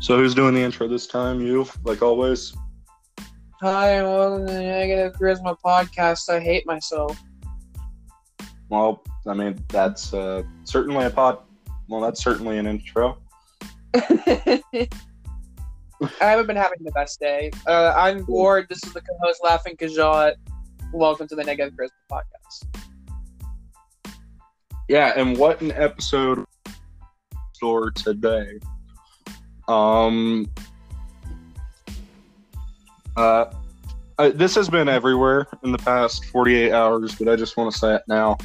[0.00, 1.40] So who's doing the intro this time?
[1.40, 2.54] You, like always.
[3.60, 6.28] Hi, welcome to the Negative Charisma Podcast.
[6.28, 7.20] I hate myself.
[8.68, 11.38] Well, I mean that's uh, certainly a pod.
[11.88, 13.18] Well, that's certainly an intro.
[13.94, 14.88] I
[16.20, 17.50] haven't been having the best day.
[17.66, 18.66] Uh, I'm bored.
[18.68, 20.34] This is the co-host Laughing Kajot.
[20.92, 22.81] Welcome to the Negative Charisma Podcast.
[24.92, 26.44] Yeah, and what an episode
[27.58, 28.58] for today.
[29.66, 30.46] Um,
[33.16, 33.46] uh,
[34.18, 37.94] this has been everywhere in the past 48 hours, but I just want to say
[37.94, 38.36] it now.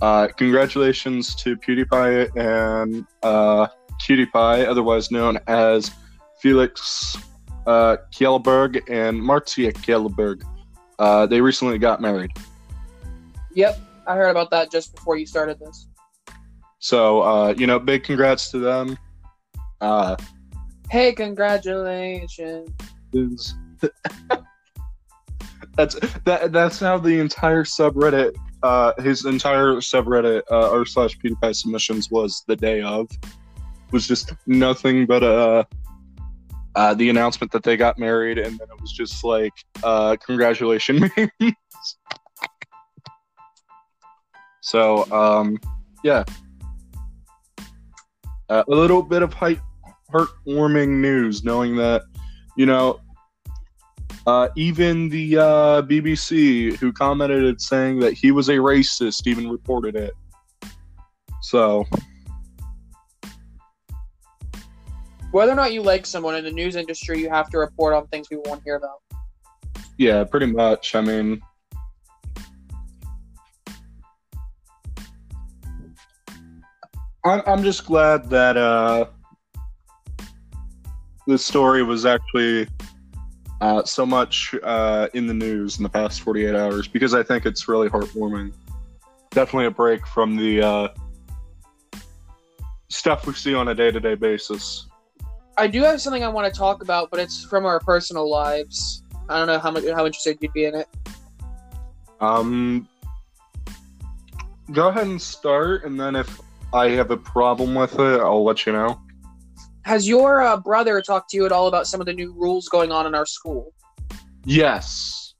[0.00, 3.66] Uh, congratulations to PewDiePie and uh,
[4.08, 5.90] PewDiePie, otherwise known as
[6.40, 7.14] Felix
[7.66, 10.44] uh, Kjellberg and Marzia Kjellberg.
[10.98, 12.30] Uh, they recently got married.
[13.52, 15.88] Yep, I heard about that just before you started this.
[16.78, 18.98] So, uh, you know, big congrats to them.
[19.80, 20.16] Uh,
[20.90, 22.70] Hey, congratulations.
[25.76, 28.32] that's that that's how the entire subreddit
[28.62, 33.08] uh his entire subreddit uh r slash pewdiepie submissions was the day of
[33.90, 35.64] was just nothing but uh
[36.76, 41.10] uh the announcement that they got married and then it was just like uh congratulations
[44.64, 45.58] so um
[46.02, 46.24] yeah
[48.48, 49.60] uh, a little bit of height
[50.10, 52.02] heartwarming news knowing that
[52.56, 52.98] you know
[54.26, 59.50] uh, even the uh, BBC, who commented it saying that he was a racist, even
[59.50, 60.14] reported it.
[61.42, 61.84] So,
[65.30, 68.06] Whether or not you like someone in the news industry, you have to report on
[68.06, 69.02] things we won't hear about.
[69.98, 70.94] yeah, pretty much.
[70.94, 71.42] I mean,
[77.24, 79.06] I'm, I'm just glad that uh,
[81.26, 82.68] this story was actually
[83.62, 87.46] uh, so much uh, in the news in the past 48 hours because I think
[87.46, 88.52] it's really heartwarming.
[89.30, 90.88] Definitely a break from the uh,
[92.88, 94.86] stuff we see on a day to day basis.
[95.56, 99.02] I do have something I want to talk about, but it's from our personal lives.
[99.30, 100.88] I don't know how much how interested you'd be in it.
[102.20, 102.86] Um,
[104.72, 106.40] go ahead and start, and then if
[106.74, 109.00] I have a problem with it, I'll let you know.
[109.84, 112.68] Has your uh, brother talked to you at all about some of the new rules
[112.68, 113.72] going on in our school?
[114.44, 115.34] Yes.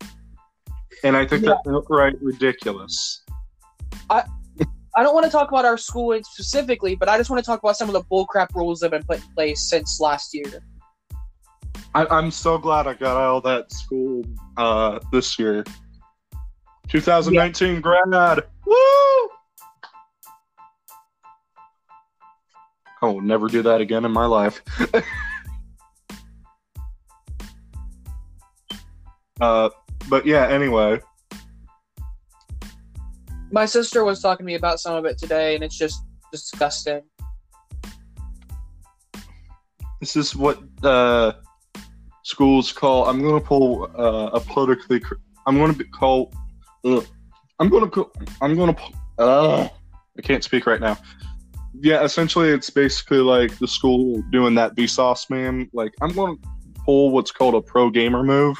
[1.02, 1.54] And I think Yeah.
[1.64, 3.22] that's outright ridiculous.
[4.08, 4.22] I
[4.96, 7.58] I don't want to talk about our school specifically, but I just want to talk
[7.58, 10.62] about some of the bullcrap rules that have been put in place since last year.
[11.96, 14.22] I, I'm so glad I got out of that school
[14.56, 15.64] uh, this year.
[16.88, 18.44] 2019 grad.
[18.66, 19.28] Woo!
[23.04, 24.62] I will never do that again in my life.
[29.40, 29.70] uh,
[30.08, 31.00] but yeah, anyway.
[33.50, 37.02] My sister was talking to me about some of it today, and it's just disgusting.
[40.00, 41.34] This is what uh,
[42.22, 43.06] schools call.
[43.06, 45.02] I'm going to pull uh, a politically.
[45.46, 46.32] I'm going to be call.
[46.84, 47.06] Ugh,
[47.60, 47.90] I'm going to.
[47.90, 48.82] call- I'm going to.
[49.18, 49.68] Uh,
[50.18, 50.96] I can't speak right now.
[51.80, 55.68] Yeah, essentially, it's basically like the school doing that Vsauce meme.
[55.72, 56.48] Like, I'm going to
[56.84, 58.56] pull what's called a pro gamer move.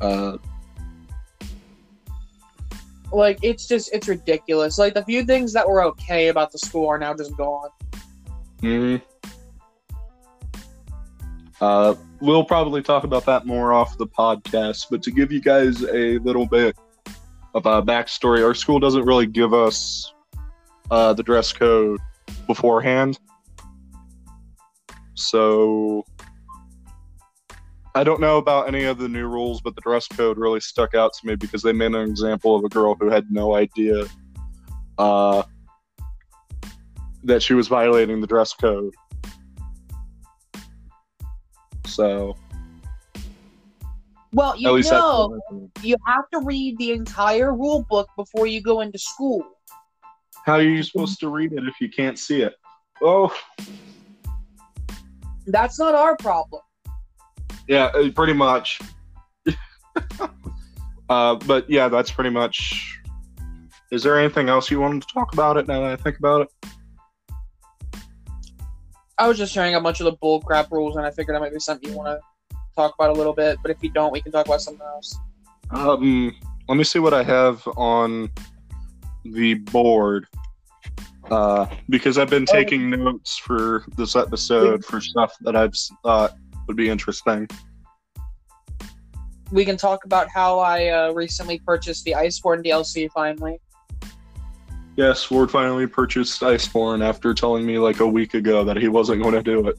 [0.00, 0.38] Uh,
[3.12, 4.78] Like it's just it's ridiculous.
[4.78, 7.68] Like the few things that were okay about the school are now just gone.
[8.62, 9.02] Mm.
[11.60, 15.82] Uh, we'll probably talk about that more off the podcast, but to give you guys
[15.82, 16.76] a little bit
[17.54, 20.12] of a backstory, our school doesn't really give us
[20.90, 22.00] uh, the dress code
[22.46, 23.18] beforehand.
[25.14, 26.04] So
[27.94, 30.94] I don't know about any of the new rules, but the dress code really stuck
[30.94, 34.04] out to me because they made an example of a girl who had no idea
[34.98, 35.42] uh,
[37.24, 38.94] that she was violating the dress code.
[41.86, 42.34] So
[44.32, 45.38] Well, you know,
[45.82, 49.44] you have to read the entire rule book before you go into school.
[50.46, 52.54] how are you supposed to read it if you can't see it?
[53.02, 53.34] Oh,
[55.46, 56.62] That's not our problem.
[57.68, 58.80] yeah, uh, pretty much.
[61.10, 62.98] uh, but yeah, that's pretty much.
[63.90, 66.42] Is there anything else you wanted to talk about it now that I think about
[66.42, 66.48] it?
[69.18, 71.40] I was just sharing a bunch of the bull crap rules, and I figured that
[71.40, 72.31] might be something you want to
[72.74, 73.58] talk about a little bit.
[73.62, 75.16] But if you don't, we can talk about something else.
[75.70, 76.34] Um,
[76.68, 78.30] let me see what I have on
[79.24, 80.26] the board.
[81.30, 82.52] Uh, because I've been Oh.
[82.52, 86.34] taking notes for this episode for stuff that I've thought
[86.66, 87.48] would be interesting.
[89.50, 93.60] We can talk about how I uh, recently purchased the Iceborne DLC finally.
[94.96, 99.22] Yes, Ward finally purchased Iceborne after telling me like a week ago that he wasn't
[99.22, 99.78] going to do it.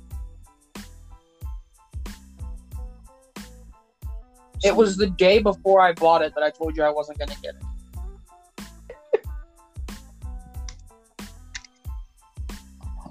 [4.63, 7.29] It was the day before I bought it that I told you I wasn't going
[7.29, 7.63] to get it.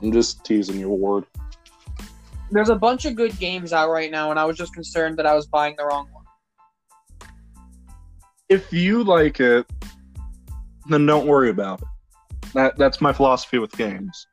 [0.02, 1.26] I'm just teasing you, Ward.
[2.50, 5.26] There's a bunch of good games out right now, and I was just concerned that
[5.26, 6.24] I was buying the wrong one.
[8.48, 9.64] If you like it,
[10.88, 11.88] then don't worry about it.
[12.52, 14.26] That that's my philosophy with games.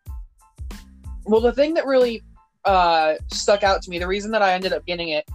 [1.26, 2.24] Well, the thing that really
[2.66, 5.30] uh, stuck out to me, the reason that I ended up getting it,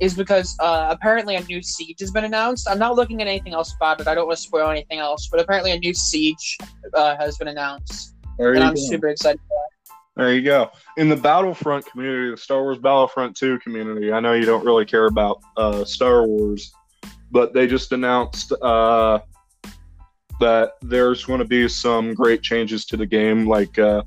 [0.00, 2.68] is because uh, apparently a new Siege has been announced.
[2.68, 4.08] I'm not looking at anything else about it.
[4.08, 6.58] I don't want to spoil anything else, but apparently a new Siege
[6.94, 8.80] uh, has been announced, There and I'm go.
[8.80, 9.40] super excited.
[10.16, 10.70] There you go.
[10.96, 14.84] In the Battlefront community, the Star Wars Battlefront 2 community, I know you don't really
[14.84, 16.72] care about uh, Star Wars,
[17.32, 19.18] but they just announced uh,
[20.40, 23.46] that there's going to be some great changes to the game.
[23.48, 24.02] Like uh,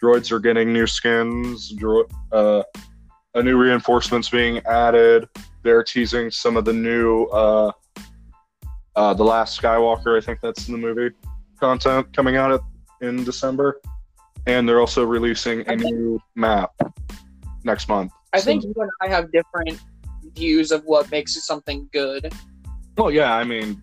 [0.00, 2.62] droids are getting new skins, dro- uh,
[3.34, 5.28] a new reinforcements being added.
[5.62, 7.72] They're teasing some of the new uh,
[8.96, 11.14] uh, The Last Skywalker, I think that's in the movie,
[11.58, 12.60] content coming out at,
[13.00, 13.80] in December
[14.46, 16.72] and they're also releasing a think- new map
[17.64, 18.12] next month.
[18.32, 19.80] I So- think you and I have different
[20.34, 22.32] views of what makes something good.
[22.96, 23.80] Well, yeah, I mean,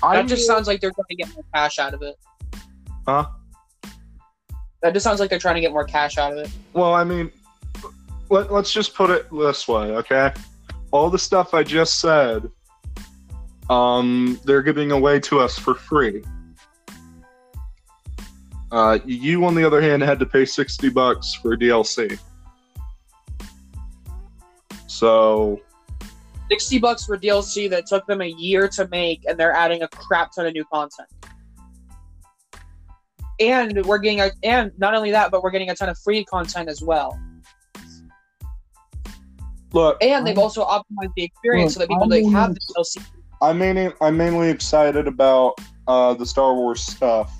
[0.00, 2.16] That I just sounds like they're trying to get more cash out of it.
[3.06, 3.26] Huh?
[4.82, 6.50] That just sounds like they're trying to get more cash out of it.
[6.72, 7.30] Well, I mean,
[8.32, 10.32] let, let's just put it this way, okay?
[10.90, 12.50] All the stuff I just said,
[13.68, 16.24] um, they're giving away to us for free.
[18.70, 22.18] Uh, you, on the other hand, had to pay sixty bucks for DLC.
[24.86, 25.60] So,
[26.50, 29.88] 60 bucks for DLC that took them a year to make, and they're adding a
[29.88, 31.08] crap ton of new content.
[33.40, 36.24] And we're getting a, and not only that, but we're getting a ton of free
[36.24, 37.18] content as well.
[39.72, 43.04] Look, And they've also optimized the experience so that people that have the DLC.
[43.40, 45.54] I'm mainly I'm mainly excited about
[45.88, 47.32] uh, the Star Wars stuff,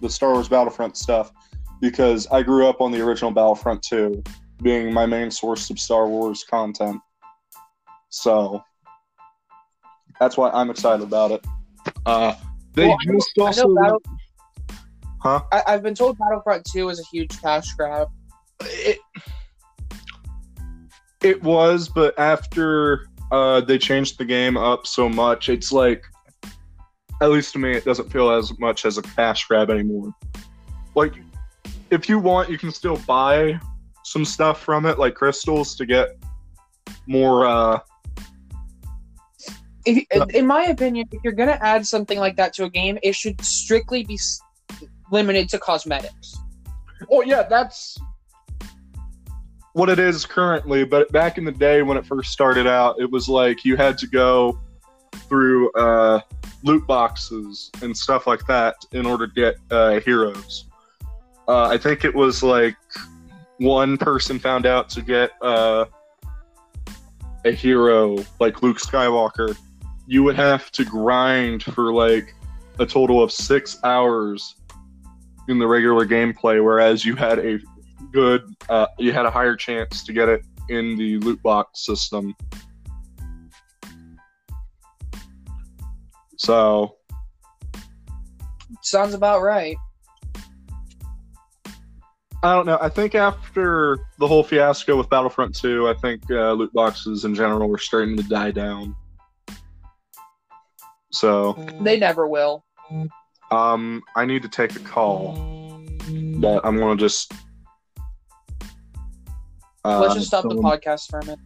[0.00, 1.32] the Star Wars Battlefront stuff,
[1.80, 4.22] because I grew up on the original Battlefront 2,
[4.62, 7.00] being my main source of Star Wars content.
[8.10, 8.62] So
[10.20, 11.44] that's why I'm excited about it.
[12.06, 12.34] Uh,
[12.74, 14.02] they Well, I know- just I know also, Battle-
[15.20, 15.40] huh?
[15.52, 18.08] I, I've been told Battlefront 2 is a huge cash grab.
[18.62, 18.98] It,
[21.22, 26.04] it was, but after uh, they changed the game up so much, it's like,
[27.20, 30.14] at least to me, it doesn't feel as much as a cash grab anymore.
[30.94, 31.14] Like,
[31.90, 33.58] if you want, you can still buy
[34.04, 36.16] some stuff from it, like crystals, to get
[37.06, 37.46] more.
[37.46, 37.80] Uh,
[39.84, 40.04] If,
[40.34, 43.14] in my opinion, if you're going to add something like that to a game, it
[43.14, 44.18] should strictly be
[45.10, 46.36] limited to cosmetics.
[47.10, 47.96] Oh yeah, that's
[49.78, 50.84] what it is currently.
[50.84, 53.96] But back in the day when it first started out, it was like you had
[53.98, 54.58] to go
[55.14, 56.20] through uh,
[56.64, 60.66] loot boxes and stuff like that in order to get uh, heroes.
[61.46, 62.76] Uh, I think it was like
[63.58, 65.84] one person found out to get uh,
[67.44, 69.56] a hero like Luke Skywalker.
[70.08, 72.34] You would have to grind for like
[72.80, 74.56] a total of six hours
[75.46, 77.60] in the regular gameplay, whereas you had a
[78.12, 82.34] good, uh, you had a higher chance to get it in the loot box system.
[86.36, 86.94] So
[88.82, 89.76] Sounds about right.
[92.42, 92.78] I don't know.
[92.80, 97.34] I think after the whole fiasco with Battlefront 2, I think uh, loot boxes in
[97.34, 98.94] general were starting to die down.
[101.10, 102.64] So They never will.
[103.50, 105.82] um, I need to take a call,
[106.36, 107.32] but I'm gonna just.
[109.84, 111.40] Uh, Let's just stop the him- podcast for a minute.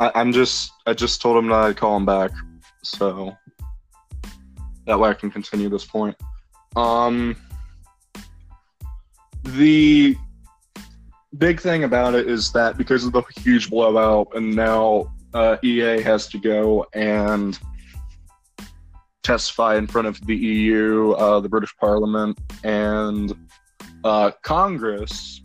[0.00, 2.30] I, I'm just I just told him that I'd call him back,
[2.82, 3.36] so
[4.86, 6.16] that way I can continue this point.
[6.76, 7.36] Um,
[9.42, 10.16] the
[11.36, 16.00] big thing about it is that because of the huge blowout, and now uh, EA
[16.02, 17.58] has to go and
[19.22, 23.34] testify in front of the EU, uh, the British Parliament, and
[24.04, 25.42] uh, Congress.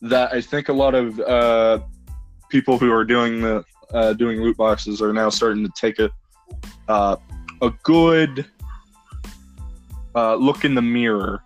[0.00, 1.80] That I think a lot of uh,
[2.48, 6.12] people who are doing the uh, doing loot boxes are now starting to take it
[6.88, 7.16] uh,
[7.62, 8.46] a good
[10.14, 11.42] uh, look in the mirror,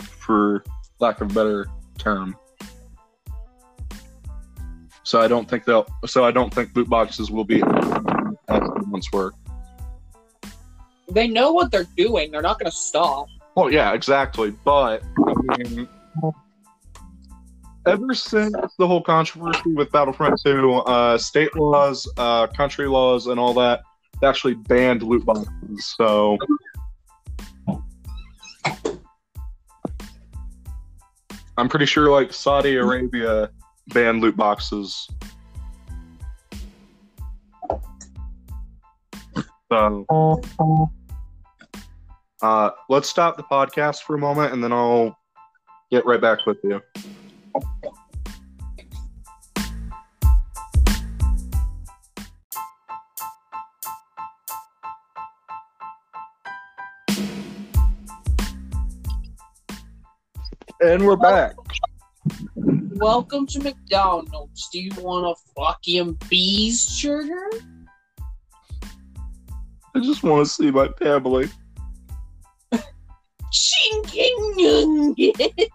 [0.00, 0.64] for
[0.98, 1.66] lack of a better
[1.98, 2.36] term.
[5.04, 5.86] So I don't think they'll.
[6.06, 9.32] So I don't think loot boxes will be as they once were.
[11.10, 12.30] They know what they're doing.
[12.30, 13.26] They're not going to stop.
[13.54, 14.52] Well, yeah, exactly.
[14.64, 15.02] But
[15.50, 15.88] I mean,
[17.86, 23.40] ever since the whole controversy with Battlefront 2, uh, state laws, uh, country laws, and
[23.40, 23.82] all that,
[24.20, 25.94] they actually banned loot boxes.
[25.96, 26.38] So.
[31.58, 33.50] I'm pretty sure, like Saudi Arabia
[33.88, 35.08] banned loot boxes.
[39.70, 40.40] So,
[42.42, 45.16] uh, let's stop the podcast for a moment, and then I'll
[45.90, 46.80] get right back with you.
[60.82, 61.54] And we're back.
[62.56, 64.68] Welcome to McDonald's.
[64.72, 67.62] Do you want a fucking cheeseburger?
[69.94, 71.48] I just want to see my family.
[73.52, 75.70] Chicken nugget.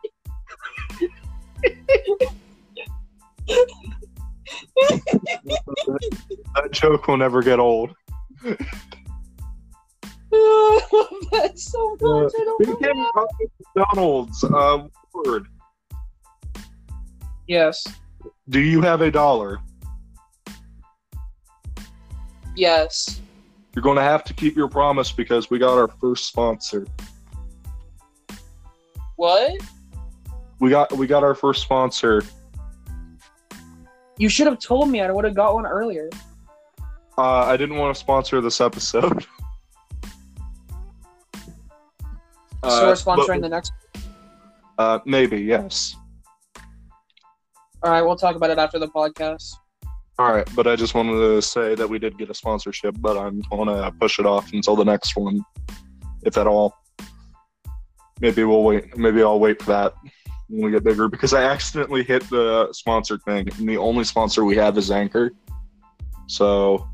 [6.55, 7.95] That joke will never get old.
[11.31, 12.33] That's so much.
[12.37, 13.11] I don't know Speaking why.
[13.15, 13.27] of
[13.75, 14.87] McDonald's, uh,
[15.25, 15.47] Ward.
[17.47, 17.85] Yes.
[18.49, 19.59] Do you have a dollar?
[22.55, 23.21] Yes.
[23.73, 26.85] You're going to have to keep your promise because we got our first sponsor.
[29.15, 29.51] What?
[30.59, 32.23] We got we got our first sponsor.
[34.17, 35.01] You should have told me.
[35.01, 36.09] I would have got one earlier.
[37.17, 39.25] Uh, I didn't want to sponsor this episode.
[41.35, 41.39] so
[42.63, 43.71] we're Uh, sponsoring but- the next.
[44.77, 45.95] Uh, maybe yes.
[47.83, 49.53] All right, we'll talk about it after the podcast.
[50.19, 53.17] All right, but I just wanted to say that we did get a sponsorship, but
[53.17, 55.43] I'm going to push it off until the next one,
[56.23, 56.75] if at all.
[58.19, 58.97] Maybe we'll wait.
[58.97, 59.93] Maybe I'll wait for that
[60.49, 64.43] when we get bigger because I accidentally hit the sponsor thing, and the only sponsor
[64.43, 65.31] we have is Anchor.
[66.25, 66.87] So,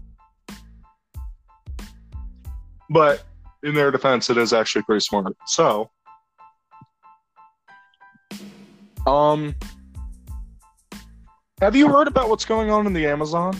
[2.89, 3.23] but
[3.63, 5.37] in their defense, it is actually pretty smart.
[5.45, 5.89] So,
[9.07, 9.55] um,
[11.61, 13.57] have you heard about what's going on in the Amazon?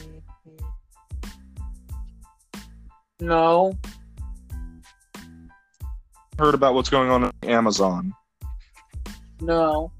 [3.19, 3.77] No.
[6.37, 8.13] Heard about what's going on in Amazon?
[9.39, 9.91] No.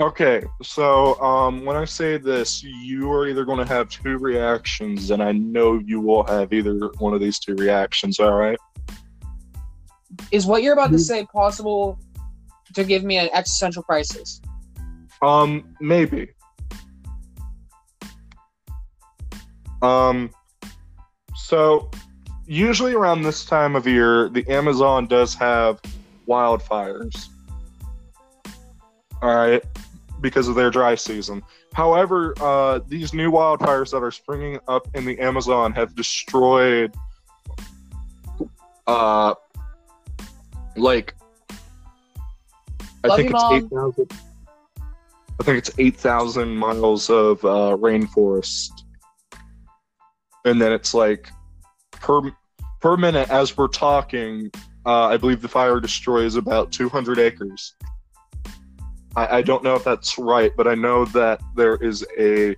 [0.00, 5.10] Okay, so um, when I say this, you are either going to have two reactions,
[5.10, 8.18] and I know you will have either one of these two reactions.
[8.18, 8.58] All right.
[10.30, 11.98] Is what you're about to say possible
[12.74, 14.40] to give me an existential crisis?
[15.22, 16.30] Um, maybe.
[19.80, 20.30] Um,
[21.34, 21.90] so
[22.46, 25.80] usually around this time of year, the Amazon does have
[26.28, 27.28] wildfires.
[29.22, 29.62] All right,
[30.20, 31.42] because of their dry season.
[31.72, 36.92] However, uh, these new wildfires that are springing up in the Amazon have destroyed,
[38.88, 39.34] uh,
[40.76, 41.14] like,
[43.04, 43.54] I think you, it's Mom.
[43.54, 44.31] eight thousand.
[45.42, 48.70] I think it's eight thousand miles of uh, rainforest,
[50.44, 51.30] and then it's like
[51.90, 52.30] per
[52.80, 54.52] per minute as we're talking.
[54.86, 57.74] Uh, I believe the fire destroys about two hundred acres.
[59.16, 62.54] I, I don't know if that's right, but I know that there is a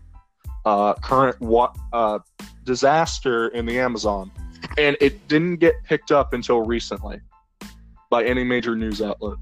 [0.66, 2.18] uh, current wa- uh,
[2.64, 4.30] disaster in the Amazon,
[4.76, 7.18] and it didn't get picked up until recently
[8.10, 9.38] by any major news outlet.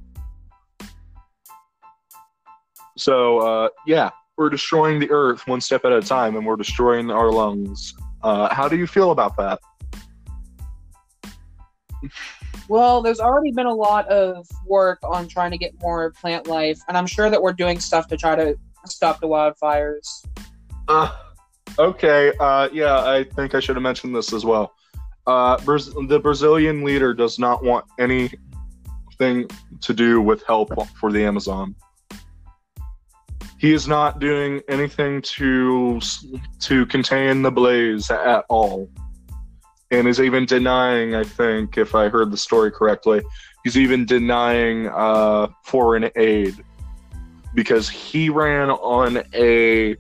[2.96, 7.10] So uh, yeah, we're destroying the Earth one step at a time, and we're destroying
[7.10, 7.94] our lungs.
[8.22, 9.60] Uh, how do you feel about that?
[12.68, 16.80] Well, there's already been a lot of work on trying to get more plant life,
[16.88, 18.56] and I'm sure that we're doing stuff to try to
[18.86, 20.24] stop the wildfires.
[20.88, 21.12] Uh,
[21.78, 24.72] okay, uh, yeah, I think I should have mentioned this as well.
[25.26, 29.48] Uh, Braz- the Brazilian leader does not want anything
[29.80, 31.74] to do with help for the Amazon.
[33.62, 36.00] He is not doing anything to
[36.58, 38.90] to contain the blaze at all,
[39.92, 41.14] and is even denying.
[41.14, 43.22] I think, if I heard the story correctly,
[43.62, 46.56] he's even denying uh, foreign aid
[47.54, 49.94] because he ran on a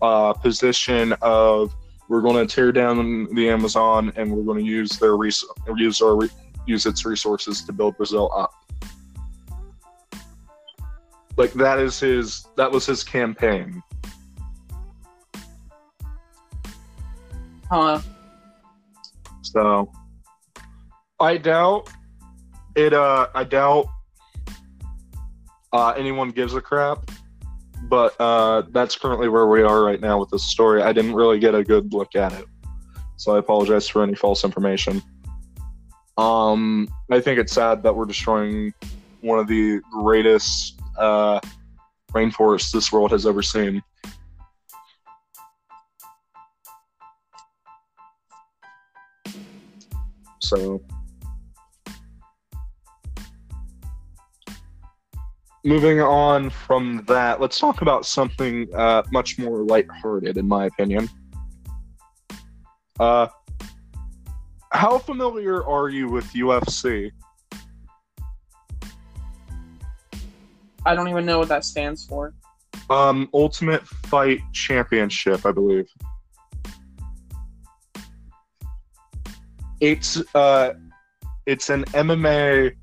[0.00, 1.74] uh, position of
[2.08, 5.44] we're going to tear down the Amazon and we're going to use their res-
[5.76, 6.30] use our re-
[6.68, 8.52] use its resources to build Brazil up.
[11.36, 13.82] Like that is his that was his campaign.
[17.68, 18.00] Huh.
[19.42, 19.90] So
[21.18, 21.88] I doubt
[22.76, 23.86] it uh I doubt
[25.72, 27.10] uh anyone gives a crap.
[27.88, 30.82] But uh that's currently where we are right now with this story.
[30.82, 32.44] I didn't really get a good look at it.
[33.16, 35.02] So I apologize for any false information.
[36.16, 38.72] Um I think it's sad that we're destroying
[39.20, 41.40] one of the greatest uh
[42.72, 43.82] this world has ever seen.
[50.40, 50.82] So
[55.64, 61.08] moving on from that, let's talk about something uh, much more lighthearted, in my opinion.
[63.00, 63.26] Uh,
[64.70, 67.10] how familiar are you with UFC?
[70.86, 72.34] I don't even know what that stands for.
[72.90, 75.86] Um, Ultimate Fight Championship, I believe.
[79.80, 80.74] It's uh,
[81.46, 82.74] it's an MMA.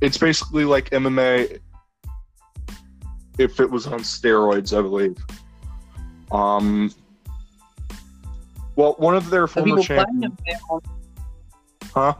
[0.00, 1.60] It's basically like MMA
[3.38, 5.16] if it was on steroids, I believe.
[6.30, 6.92] Um,
[8.76, 10.34] well, one of their former champions,
[11.94, 12.14] huh?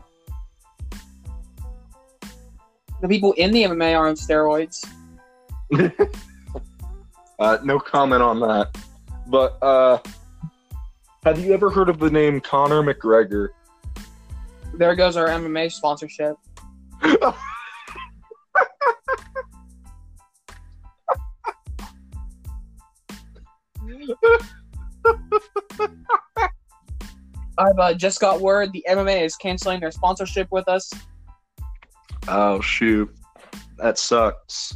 [3.05, 4.89] The people in the MMA are on steroids.
[7.39, 8.75] uh, no comment on that.
[9.27, 9.99] But uh,
[11.23, 13.49] have you ever heard of the name Conor McGregor?
[14.73, 16.37] There goes our MMA sponsorship.
[27.59, 30.91] I've uh, just got word the MMA is canceling their sponsorship with us.
[32.29, 33.15] Oh shoot,
[33.79, 34.75] that sucks.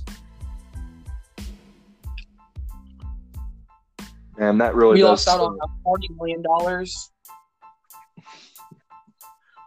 [4.38, 5.26] Man, that really we does.
[5.26, 5.70] lost out on suck.
[5.82, 7.10] forty million dollars.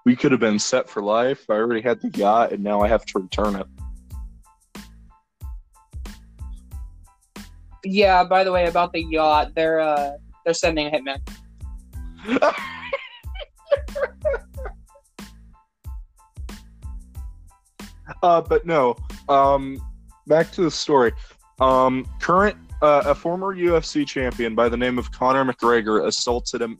[0.05, 1.49] We could have been set for life.
[1.49, 3.67] I already had the yacht, and now I have to return it.
[7.83, 8.23] Yeah.
[8.23, 10.11] By the way, about the yacht, they're uh,
[10.45, 11.19] they're sending a hitman.
[18.23, 18.95] uh, but no.
[19.29, 19.81] Um,
[20.27, 21.11] back to the story.
[21.59, 26.77] Um, current uh, a former UFC champion by the name of Conor McGregor assaulted him,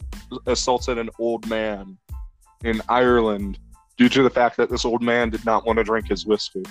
[0.47, 1.97] assaulted an old man
[2.63, 3.59] in Ireland
[3.97, 6.63] due to the fact that this old man did not want to drink his whiskey.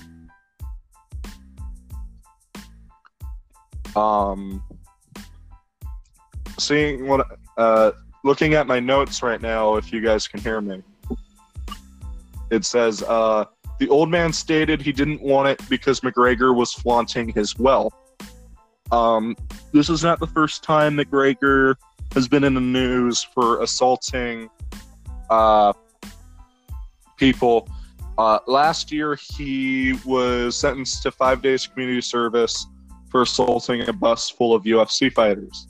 [3.95, 4.63] Um,
[6.59, 7.93] seeing what, uh,
[8.25, 10.83] looking at my notes right now, if you guys can hear me,
[12.51, 13.45] it says, uh,
[13.81, 17.95] the old man stated he didn't want it because McGregor was flaunting his wealth.
[18.93, 19.35] Um,
[19.73, 21.77] this is not the first time McGregor
[22.13, 24.51] has been in the news for assaulting
[25.31, 25.73] uh,
[27.17, 27.71] people.
[28.19, 32.67] Uh, last year, he was sentenced to five days community service
[33.11, 35.69] for assaulting a bus full of UFC fighters.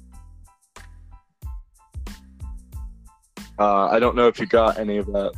[3.56, 5.32] Uh, I don't know if you got any of that.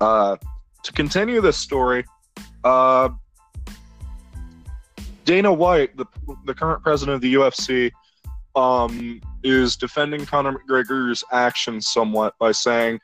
[0.00, 0.36] Uh,
[0.82, 2.04] to continue this story,
[2.64, 3.08] uh,
[5.24, 6.06] Dana White, the,
[6.44, 7.90] the current president of the UFC,
[8.54, 13.00] um, is defending Conor McGregor's actions somewhat by saying,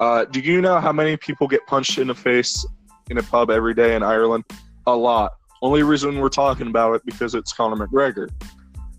[0.00, 2.64] uh, Do you know how many people get punched in the face
[3.10, 4.44] in a pub every day in Ireland?
[4.86, 5.32] A lot.
[5.62, 8.28] Only reason we're talking about it because it's Conor McGregor.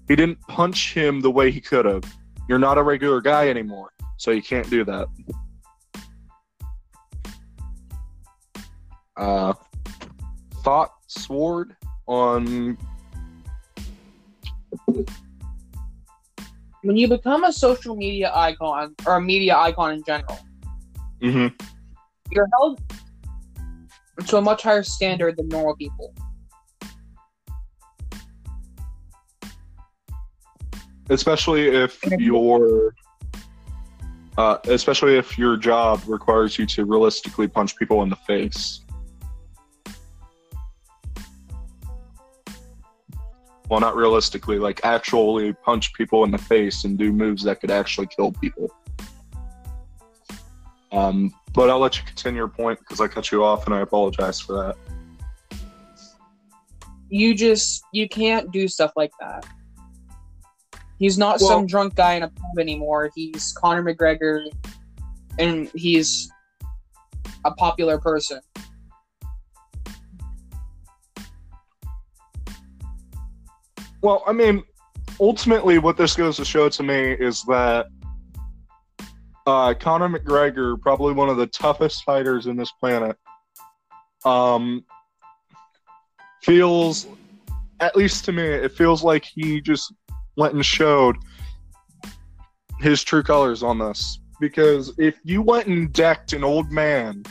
[0.08, 2.04] He didn't punch him the way he could have.
[2.48, 5.08] You're not a regular guy anymore, so you can't do that.
[9.18, 9.54] Uh,
[10.64, 11.76] thought sword
[12.08, 12.78] on
[16.82, 20.40] When you become a social media icon or a media icon in general,
[21.22, 21.48] hmm
[22.32, 22.82] you're held
[24.28, 26.14] to a much higher standard than normal people.
[31.10, 32.96] especially if your
[34.38, 38.82] uh, especially if your job requires you to realistically punch people in the face.
[43.70, 47.72] Well, not realistically, like actually punch people in the face and do moves that could
[47.72, 48.70] actually kill people.
[50.92, 53.82] Um, but I'll let you continue your point because I cut you off and I
[53.82, 54.78] apologize for that.
[57.10, 59.46] you just you can't do stuff like that.
[61.00, 63.12] He's not Well- some drunk guy in a pub anymore.
[63.16, 64.50] He's Conor McGregor,
[65.38, 66.32] and he's
[67.44, 68.40] a popular person.
[74.02, 74.64] Well, I mean,
[75.20, 77.88] ultimately, what this goes to show to me is that
[79.48, 83.18] uh, Conor McGregor, probably one of the toughest fighters in this planet,
[84.24, 84.86] um,
[86.42, 87.08] feels,
[87.80, 89.94] at least to me, it feels like he just
[90.38, 91.18] went and showed
[92.80, 94.20] his true colors on this.
[94.40, 97.24] Because if you went and decked an old man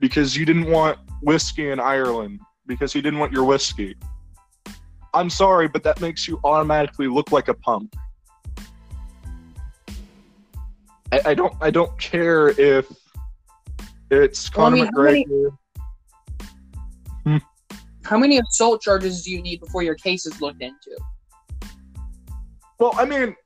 [0.00, 3.96] because you didn't want whiskey in Ireland, because he didn't want your whiskey,
[5.12, 7.92] I'm sorry, but that makes you automatically look like a punk.
[11.12, 11.54] I, I don't.
[11.60, 12.90] I don't care if
[14.10, 15.56] it's Well, I Conor mean, how many- McGregor.
[18.04, 20.94] How many assault charges do you need before your case is looked into?
[22.78, 23.36] Well, I mean,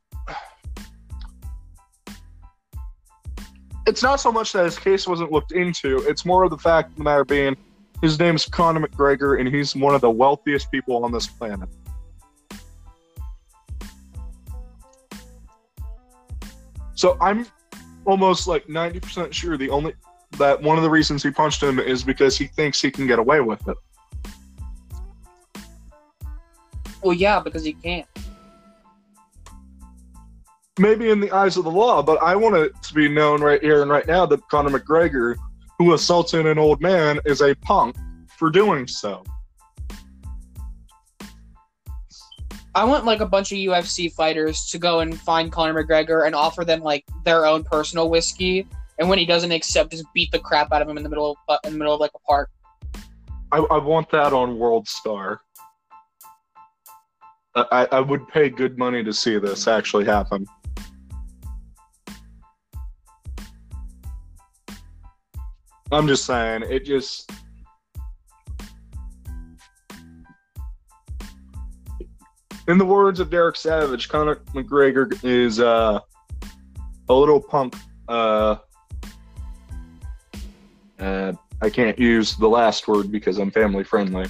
[3.86, 5.98] it's not so much that his case wasn't looked into.
[6.08, 7.56] It's more of the fact of the matter being,
[8.02, 11.68] his name's Conor McGregor, and he's one of the wealthiest people on this planet.
[16.94, 17.46] So I'm
[18.04, 19.94] almost like 90% sure the only
[20.36, 23.18] that one of the reasons he punched him is because he thinks he can get
[23.18, 23.76] away with it.
[27.02, 28.06] Well, yeah, because he can't.
[30.78, 33.60] Maybe in the eyes of the law, but I want it to be known right
[33.62, 35.36] here and right now that Conor McGregor,
[35.78, 37.96] who assaulted an old man, is a punk
[38.38, 39.24] for doing so.
[42.74, 46.34] I want like a bunch of UFC fighters to go and find Conor McGregor and
[46.34, 50.38] offer them like their own personal whiskey, and when he doesn't accept, just beat the
[50.38, 52.50] crap out of him in the middle of in the middle of like a park.
[53.50, 55.40] I, I want that on World Star.
[57.56, 60.46] I- I would pay good money to see this actually happen.
[65.90, 67.30] I'm just saying, it just.
[72.66, 76.00] In the words of Derek Savage, Conor McGregor is uh,
[77.08, 77.74] a little punk.
[78.06, 78.56] Uh,
[80.98, 84.26] uh, I can't use the last word because I'm family friendly.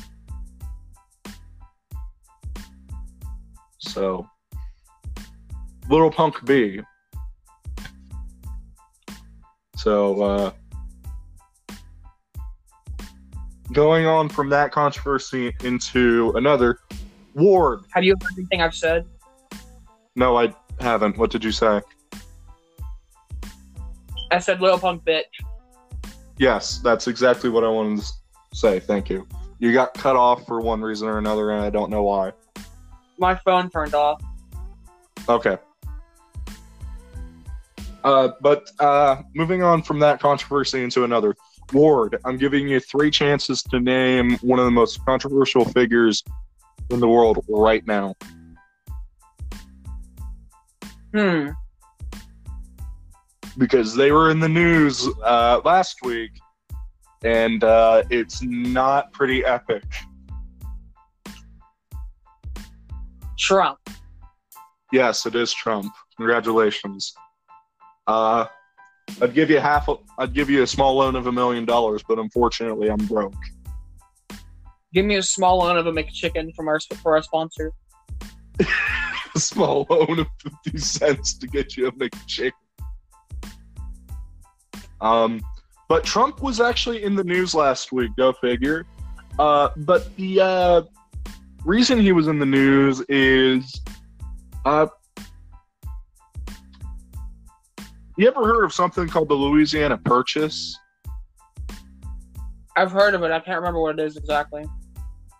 [3.78, 4.28] So,
[5.90, 6.80] little punk B.
[9.76, 10.50] So, uh,
[13.78, 16.80] going on from that controversy into another,
[17.34, 17.84] Ward.
[17.90, 19.06] Have you heard anything I've said?
[20.16, 21.16] No, I haven't.
[21.16, 21.80] What did you say?
[24.32, 25.22] I said little punk bitch.
[26.38, 28.12] Yes, that's exactly what I wanted to
[28.52, 28.80] say.
[28.80, 29.28] Thank you.
[29.60, 32.32] You got cut off for one reason or another, and I don't know why.
[33.16, 34.20] My phone turned off.
[35.28, 35.56] Okay.
[38.02, 41.36] Uh, but uh, moving on from that controversy into another,
[41.72, 42.18] Ward.
[42.24, 46.22] I'm giving you three chances to name one of the most controversial figures
[46.90, 48.14] in the world right now.
[51.14, 51.48] Hmm.
[53.58, 56.30] because they were in the news uh, last week,
[57.24, 59.82] and uh, it's not pretty epic.
[63.38, 63.78] Trump.
[64.92, 65.92] Yes, it is Trump.
[66.16, 67.14] Congratulations.
[68.06, 68.46] Uh,
[69.20, 69.88] I'd give you half.
[69.88, 73.34] A, I'd give you a small loan of a million dollars, but unfortunately, I'm broke.
[74.94, 77.72] Give me a small loan of a McChicken from our for our sponsor.
[79.34, 82.52] A small loan of fifty cents to get you a McChicken.
[85.02, 85.42] Um,
[85.88, 88.10] but Trump was actually in the news last week.
[88.16, 88.86] Go figure.
[89.38, 90.82] Uh, but the uh,
[91.64, 93.80] reason he was in the news is,
[94.64, 94.86] uh,
[98.18, 100.76] you ever heard of something called the Louisiana Purchase?
[102.76, 103.30] I've heard of it.
[103.30, 104.64] I can't remember what it is exactly.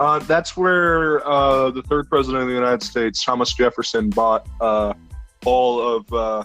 [0.01, 4.95] Uh, that's where uh, the third president of the United States, Thomas Jefferson, bought uh,
[5.45, 6.45] all of, uh,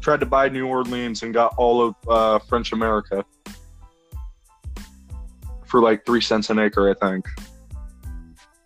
[0.00, 3.22] tried to buy New Orleans and got all of uh, French America
[5.66, 7.26] for like three cents an acre, I think,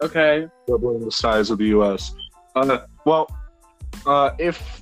[0.00, 0.46] Okay.
[0.68, 2.14] doubling the size of the U.S.
[2.54, 3.28] Uh, well,
[4.06, 4.80] uh, if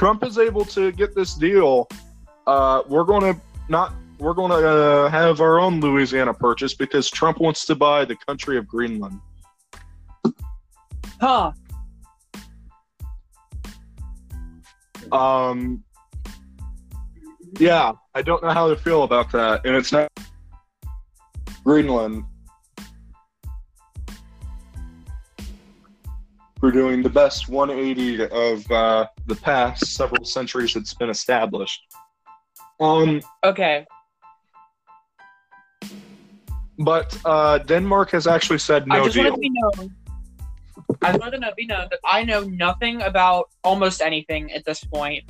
[0.00, 1.86] Trump is able to get this deal,
[2.46, 7.10] uh, we're going to not we're going to uh, have our own Louisiana purchase because
[7.10, 9.20] Trump wants to buy the country of Greenland.
[11.20, 11.52] Huh.
[15.12, 15.84] Um,
[17.58, 20.10] yeah, I don't know how to feel about that, and it's not
[21.62, 22.24] Greenland.
[26.60, 31.80] For doing the best 180 of uh, the past several centuries it's been established.
[32.78, 33.86] Um, Okay.
[36.78, 39.34] but uh, Denmark has actually said no I just deal.
[39.34, 39.94] to be known.
[41.02, 45.24] I just to be known that I know nothing about almost anything at this point.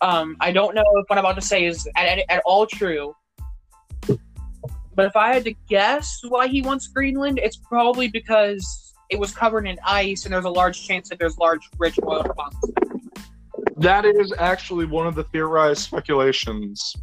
[0.00, 2.66] Um, I don't know if what I'm about to say is at, at, at all
[2.66, 3.14] true.
[4.08, 9.32] But if I had to guess why he wants Greenland, it's probably because it was
[9.32, 12.72] covered in ice and there's a large chance that there's large, rich oil deposits.
[13.76, 16.94] That is actually one of the theorized speculations.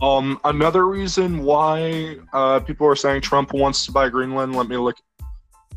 [0.00, 4.56] Um, another reason why uh, people are saying Trump wants to buy Greenland.
[4.56, 4.96] Let me look.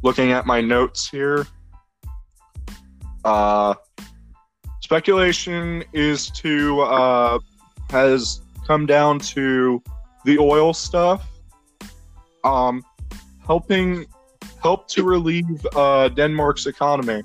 [0.01, 1.47] Looking at my notes here.
[3.23, 3.73] Uh,
[4.81, 7.39] speculation is to uh,
[7.89, 9.81] has come down to
[10.25, 11.25] the oil stuff.
[12.43, 12.83] Um,
[13.45, 14.05] helping
[14.63, 17.21] help to relieve uh, Denmark's economy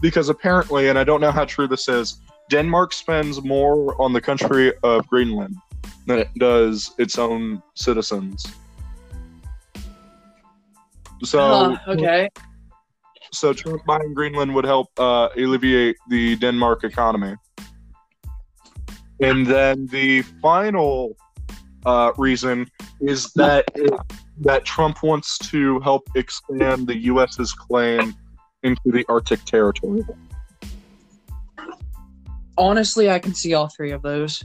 [0.00, 4.20] because apparently, and I don't know how true this is, Denmark spends more on the
[4.20, 5.56] country of Greenland
[6.06, 8.46] than it does its own citizens.
[11.24, 12.28] So, Huh, okay.
[13.32, 17.36] so Trump buying Greenland would help uh, alleviate the Denmark economy.
[19.20, 21.16] And then the final
[21.86, 22.66] uh, reason
[23.00, 23.92] is that it,
[24.42, 28.14] that Trump wants to help expand the U.S.'s claim
[28.62, 30.02] into the Arctic territory.
[32.58, 34.44] Honestly, I can see all three of those.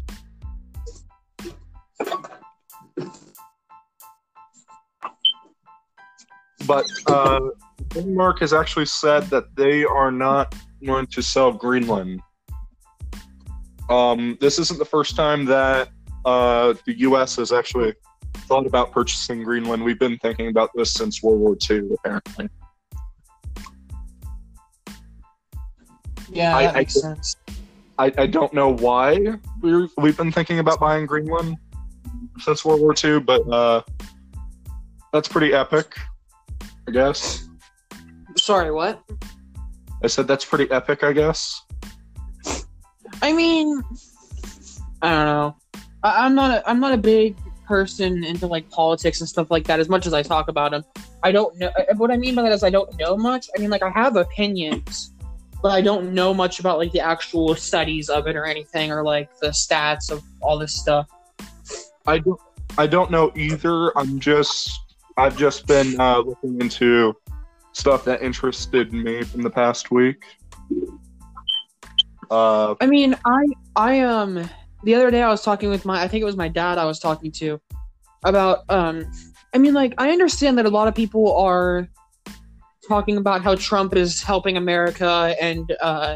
[6.66, 7.40] But uh,
[7.90, 10.54] Denmark has actually said that they are not
[10.86, 12.22] going to sell Greenland.
[13.90, 15.90] Um, this isn't the first time that
[16.26, 17.38] uh, the U.S.
[17.38, 17.94] has actually
[18.48, 19.84] thought about purchasing Greenland.
[19.84, 22.50] We've been thinking about this since World War II, apparently.
[26.32, 27.36] Yeah, I- that I makes could- sense.
[28.00, 29.18] I, I don't know why
[29.60, 31.58] we're, we've been thinking about buying Greenland
[32.38, 33.82] since World War II, but uh,
[35.12, 35.96] that's pretty epic,
[36.88, 37.50] I guess.
[38.38, 39.02] Sorry, what?
[40.04, 41.60] I said that's pretty epic, I guess.
[43.24, 43.82] I mean,
[45.02, 45.56] I don't know.
[46.04, 46.52] I, I'm not.
[46.52, 47.36] A, I'm not a big
[47.68, 49.80] person into like politics and stuff like that.
[49.80, 50.84] As much as I talk about them,
[51.24, 51.68] I don't know.
[51.68, 53.48] uh, What I mean by that is I don't know much.
[53.56, 55.14] I mean, like I have opinions,
[55.62, 59.04] but I don't know much about like the actual studies of it or anything, or
[59.04, 61.08] like the stats of all this stuff.
[62.06, 62.40] I don't.
[62.78, 63.98] I don't know either.
[63.98, 64.72] I'm just.
[65.18, 67.16] I've just been uh, looking into
[67.72, 70.24] stuff that interested me from the past week.
[72.30, 74.48] Uh, I mean, I I um
[74.88, 76.86] the other day I was talking with my I think it was my dad I
[76.86, 77.60] was talking to
[78.24, 79.06] about um
[79.54, 81.90] I mean like I understand that a lot of people are
[82.88, 86.16] talking about how Trump is helping America and uh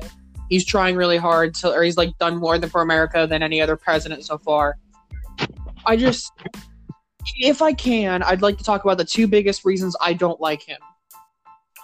[0.50, 3.76] he's trying really hard to or he's like done more for America than any other
[3.76, 4.78] president so far.
[5.86, 6.32] I just
[7.40, 10.64] if I can, I'd like to talk about the two biggest reasons I don't like
[10.64, 10.80] him.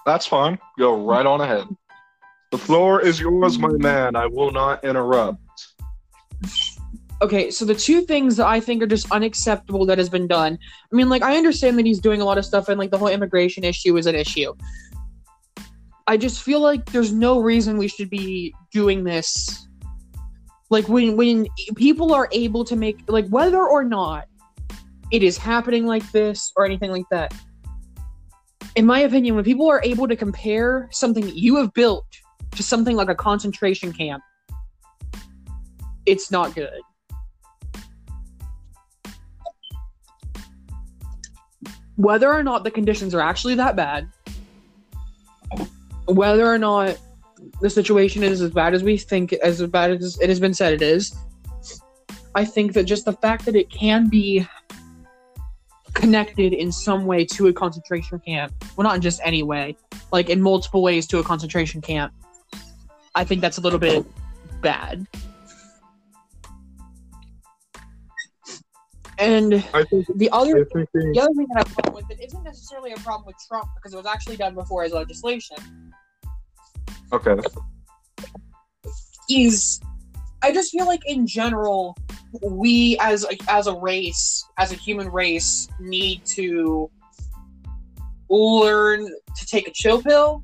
[0.06, 0.58] that's fine.
[0.80, 1.67] Go right on ahead.
[2.54, 4.15] The floor is yours, my man.
[4.15, 5.41] I will not interrupt.
[7.22, 10.58] Okay so the two things that i think are just unacceptable that has been done
[10.92, 12.98] i mean like i understand that he's doing a lot of stuff and like the
[12.98, 14.54] whole immigration issue is an issue.
[16.08, 19.68] I just feel like there's no reason we should be doing this.
[20.70, 24.26] Like when when people are able to make like whether or not
[25.12, 27.34] it is happening like this or anything like that
[28.76, 32.06] in my opinion when people are able to compare something that you have built
[32.52, 34.22] to something like a concentration camp
[36.06, 36.82] it's not good
[41.98, 44.08] whether or not the conditions are actually that bad,
[46.06, 46.98] whether or not
[47.62, 50.74] the situation is as bad as we think, as bad as it has been said
[50.74, 51.16] it is,
[52.36, 54.48] I think that just the fact that it can be
[55.94, 59.76] connected in some way to a concentration camp, well, not in just any way,
[60.12, 62.14] like in multiple ways to a concentration camp,
[63.16, 64.06] I think that's a little bit
[64.62, 65.08] bad.
[69.20, 70.06] And I think.
[70.16, 72.24] the other I think the- the other thing that I have a problem with it
[72.24, 75.58] isn't necessarily a problem with Trump because it was actually done before his legislation.
[77.12, 77.36] okay.
[79.30, 79.82] Is
[80.44, 81.98] I just feel like in general,
[82.42, 86.90] we as a, as a race, as a human race, need to
[88.30, 90.44] learn to take a chill pill.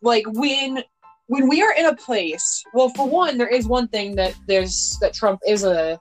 [0.00, 0.82] Like when
[1.28, 4.98] when we are in a place, well, for one, there is one thing that there's
[5.00, 6.00] that Trump is a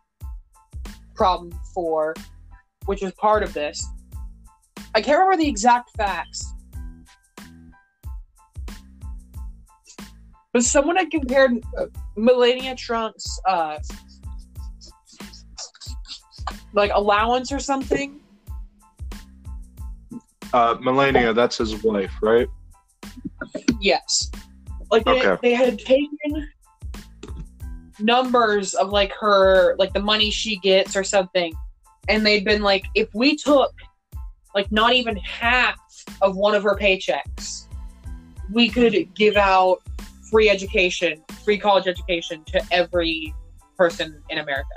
[1.16, 2.16] problem for,
[2.86, 3.86] which is part of this.
[4.96, 6.54] I can't remember the exact facts.
[10.54, 13.80] But someone had compared uh, Melania Trump's uh,
[16.74, 18.22] like allowance or something.
[20.54, 22.48] Uh, Melania, that's his wife, right?
[23.82, 24.32] Yes.
[24.90, 25.38] Like they, Okay.
[25.42, 26.48] they had taken
[28.00, 31.54] numbers of like her like the money she gets or something
[32.10, 33.74] and they'd been like if we took
[34.54, 35.76] like not even half
[36.22, 37.66] of one of her paychecks
[38.52, 39.82] we could give out
[40.30, 43.34] free education free college education to every
[43.78, 44.68] person in america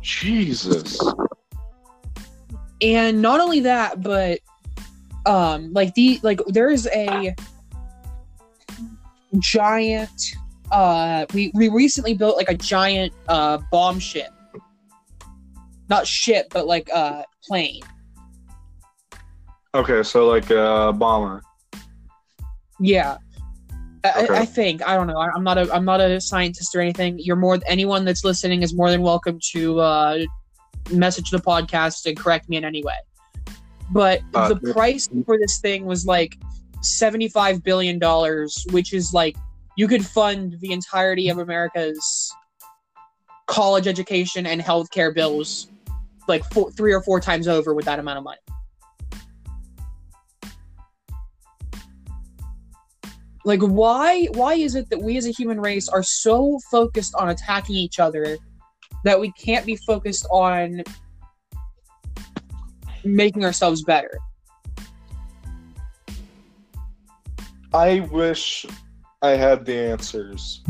[0.00, 0.98] Jesus.
[2.80, 4.40] and not only that but
[5.26, 7.34] um like the like there's a
[9.38, 10.10] giant
[10.70, 14.30] uh we we recently built like a giant uh bomb ship
[15.88, 17.80] not ship but like uh plane
[19.74, 21.42] Okay, so like a bomber.
[22.78, 23.16] yeah
[24.04, 24.34] I, Okay.
[24.40, 25.16] I think I don't know.
[25.16, 27.18] I- I'm not a I'm not a scientist or anything.
[27.18, 30.18] You're more anyone that's listening is more than welcome to uh,
[30.90, 32.96] message the podcast and correct me in any way.
[33.92, 36.36] But Uh, the price for this thing was like
[36.82, 39.36] seventy five billion dollars, which is like
[39.76, 42.32] you could fund the entirety of America's
[43.46, 45.68] college education and healthcare bills
[46.28, 48.38] like four, three or four times over with that amount of money.
[53.44, 57.30] like why why is it that we as a human race are so focused on
[57.30, 58.38] attacking each other
[59.04, 60.82] that we can't be focused on
[63.04, 64.18] making ourselves better
[67.74, 68.66] I wish
[69.22, 70.62] I had the answers.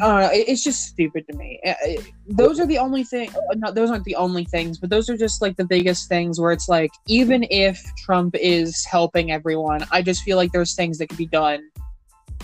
[0.00, 0.30] I don't know.
[0.32, 1.60] it- It's just stupid to me.
[1.66, 3.30] Uh, uh, Those are the only thing.
[3.30, 6.40] uh, Not those aren't the only things, but those are just like the biggest things
[6.40, 10.98] where it's like, even if Trump is helping everyone, I just feel like there's things
[10.98, 11.68] that could be done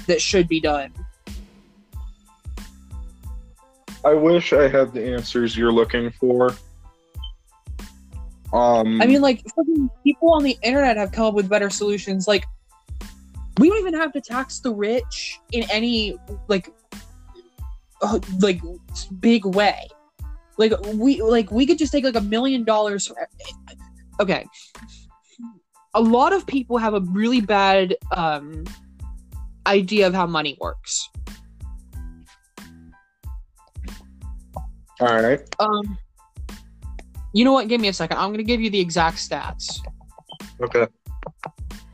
[0.08, 0.92] that should be done.
[4.04, 6.54] I wish I had the answers you're looking for.
[8.54, 12.28] Um, I mean, like fucking people on the internet have come up with better solutions.
[12.28, 12.44] Like,
[13.58, 16.72] we don't even have to tax the rich in any like,
[18.00, 18.60] uh, like
[19.18, 19.88] big way.
[20.56, 23.10] Like we like we could just take like a million dollars.
[24.20, 24.46] Okay,
[25.94, 28.62] a lot of people have a really bad um
[29.66, 31.08] idea of how money works.
[35.00, 35.40] all right.
[35.58, 35.98] Um,
[37.35, 37.68] you know what?
[37.68, 38.16] Give me a second.
[38.16, 39.81] I'm gonna give you the exact stats.
[40.62, 40.87] Okay.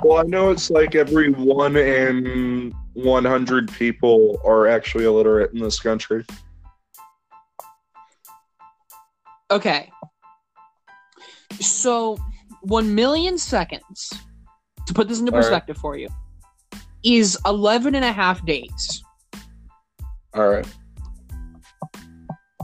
[0.05, 5.81] Well, I know it's like every one in 100 people are actually illiterate in this
[5.81, 6.25] country.
[9.51, 9.91] Okay.
[11.61, 12.17] So,
[12.63, 14.13] 1 million seconds,
[14.87, 15.43] to put this into All right.
[15.43, 16.09] perspective for you,
[17.05, 19.03] is 11 and a half days.
[20.35, 20.67] All right.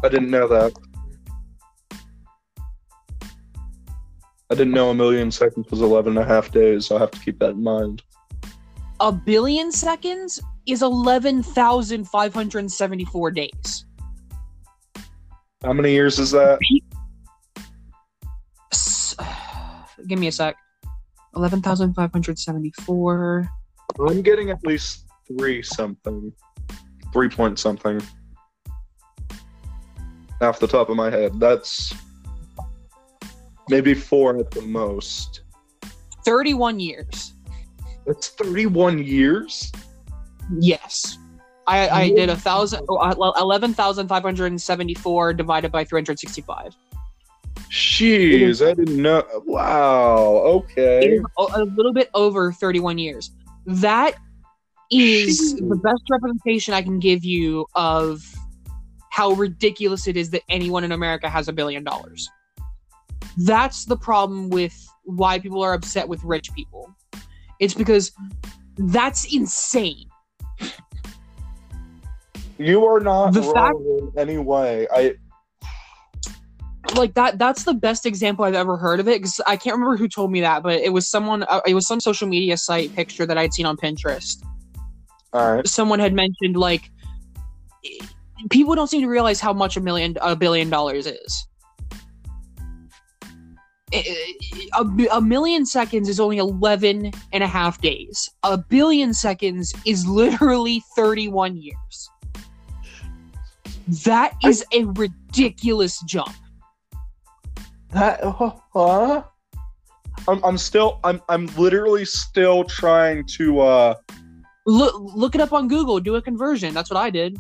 [0.04, 0.72] I didn't know that.
[4.48, 6.88] I didn't know a million seconds was 11 and a half days.
[6.90, 8.02] I'll have to keep that in mind.
[9.00, 13.86] A billion seconds is 11,574 days.
[15.64, 16.60] How many years is that?
[20.06, 20.54] Give me a sec.
[21.34, 23.48] 11,574.
[24.08, 26.32] I'm getting at least three something.
[27.12, 28.00] Three point something.
[30.40, 31.40] Off the top of my head.
[31.40, 31.92] That's
[33.68, 35.42] maybe four at the most.
[36.24, 37.34] 31 years.
[38.06, 39.72] That's 31 years?
[40.58, 41.18] Yes.
[41.66, 46.76] I, I did a thousand, uh, 11,574 divided by 365.
[47.70, 49.24] Jeez, I didn't know.
[49.46, 50.16] Wow,
[50.46, 51.18] okay.
[51.18, 53.32] a a little bit over 31 years.
[53.66, 54.14] That
[54.92, 55.68] is Jeez.
[55.68, 58.22] the best representation I can give you of
[59.10, 62.30] how ridiculous it is that anyone in America has a billion dollars.
[63.36, 64.74] That's the problem with
[65.04, 66.94] why people are upset with rich people.
[67.60, 68.12] It's because
[68.76, 70.08] that's insane.
[72.58, 74.86] You are not The wrong fact- in any way.
[74.92, 75.14] I
[76.94, 79.96] Like that that's the best example I've ever heard of it cuz I can't remember
[79.96, 82.94] who told me that, but it was someone uh, it was some social media site
[82.94, 84.42] picture that I'd seen on Pinterest.
[85.32, 85.66] all right.
[85.66, 86.90] someone had mentioned like
[88.50, 91.46] people don't seem to realize how much a million a billion dollars is
[93.94, 94.34] a,
[95.12, 100.82] a million seconds is only 11 and a half days a billion seconds is literally
[100.96, 102.10] 31 years
[104.04, 106.34] that is a ridiculous jump
[107.92, 109.22] That huh?
[110.28, 113.94] I'm I'm still I'm I'm literally still trying to uh
[114.68, 116.00] Look look it up on Google.
[116.00, 116.74] Do a conversion.
[116.74, 117.36] That's what I did.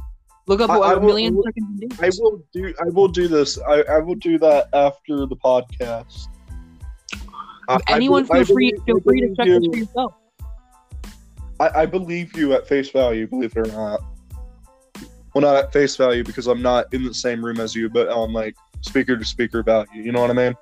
[0.46, 1.98] Look up I- I a will- million will- seconds.
[2.00, 3.58] I will do I will do this.
[3.66, 6.28] I, I will do that after the podcast.
[7.68, 10.14] I- Anyone I feel free believe- feel free to check you- this for yourself.
[11.58, 14.00] I, I believe you at face value, believe it or not.
[15.34, 18.08] Well, not at face value because I'm not in the same room as you, but
[18.08, 20.02] on like speaker to speaker value.
[20.02, 20.54] You know what I mean?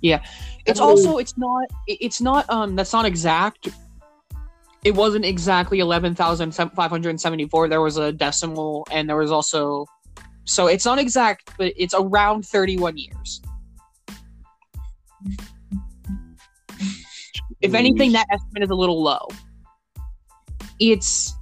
[0.00, 0.22] Yeah.
[0.66, 0.90] It's Oh.
[0.90, 3.68] also it's not it's not um that's not exact.
[4.84, 7.68] It wasn't exactly eleven thousand five hundred seventy four.
[7.68, 9.86] There was a decimal, and there was also
[10.44, 13.40] so it's not exact, but it's around thirty one years.
[17.60, 17.76] If mm.
[17.76, 19.28] anything, that estimate is a little low.
[20.78, 21.34] It's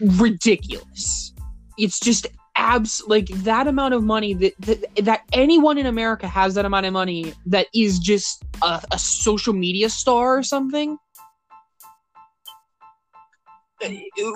[0.00, 1.34] ridiculous.
[1.78, 2.26] It's just
[2.56, 6.86] abs like that amount of money that, that that anyone in America has that amount
[6.86, 10.98] of money that is just a, a social media star or something.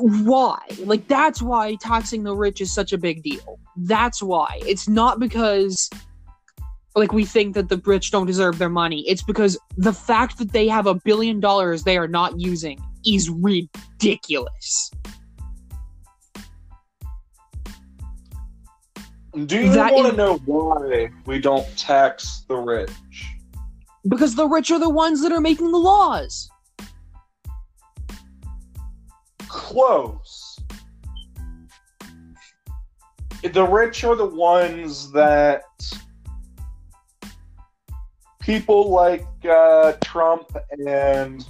[0.01, 0.59] Why?
[0.81, 3.61] Like that's why taxing the rich is such a big deal.
[3.77, 4.61] That's why.
[4.67, 5.89] It's not because
[6.97, 9.07] like we think that the rich don't deserve their money.
[9.07, 13.29] It's because the fact that they have a billion dollars they are not using is
[13.29, 14.91] ridiculous.
[19.45, 22.91] Do you want to know why we don't tax the rich?
[24.09, 26.49] Because the rich are the ones that are making the laws.
[29.47, 30.59] Close.
[33.43, 35.65] The rich are the ones that
[38.47, 41.45] people like uh, Trump and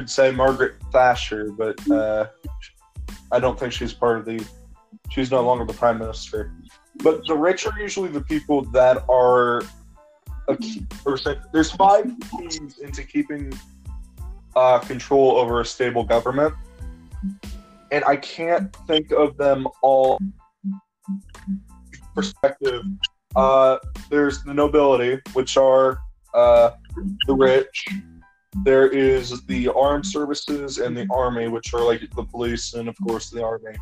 [0.00, 2.26] I'd say Margaret Thatcher, but uh,
[3.30, 4.44] I don't think she's part of the.
[5.10, 6.52] She's no longer the prime minister.
[6.96, 9.62] But the rich are usually the people that are.
[10.48, 10.86] A key,
[11.52, 13.52] there's five keys into keeping
[14.56, 16.54] uh, control over a stable government,
[17.92, 20.18] and I can't think of them all.
[22.18, 22.82] Perspective.
[23.36, 23.78] Uh,
[24.10, 26.00] there's the nobility, which are
[26.34, 26.70] uh,
[27.28, 27.86] the rich.
[28.64, 32.96] There is the armed services and the army, which are like the police and of
[33.06, 33.76] course the army.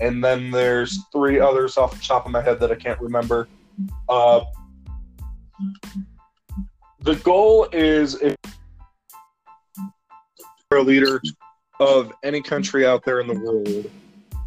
[0.00, 3.48] And then there's three others off the top of my head that I can't remember.
[4.08, 4.42] Uh,
[7.00, 8.36] the goal is if
[10.70, 11.20] you're a leader
[11.80, 13.90] of any country out there in the world,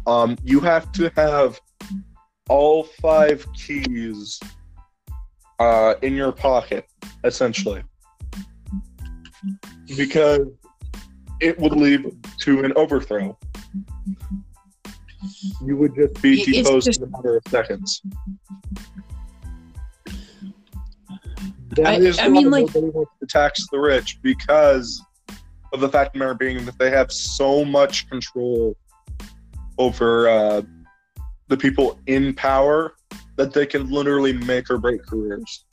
[0.06, 1.60] um, you have to have
[2.48, 4.38] all five keys
[5.58, 6.86] uh, in your pocket,
[7.24, 7.82] essentially,
[9.96, 10.46] because
[11.40, 12.04] it would lead
[12.40, 13.36] to an overthrow.
[15.64, 18.02] You would just be it's deposed just- in a matter of seconds.
[20.06, 25.02] I- That is I mean, like- nobody wants to tax the rich because
[25.72, 28.76] of the fact of the matter being that they have so much control
[29.78, 30.62] over uh,
[31.48, 32.94] the people in power
[33.36, 35.64] that they can literally make or break careers.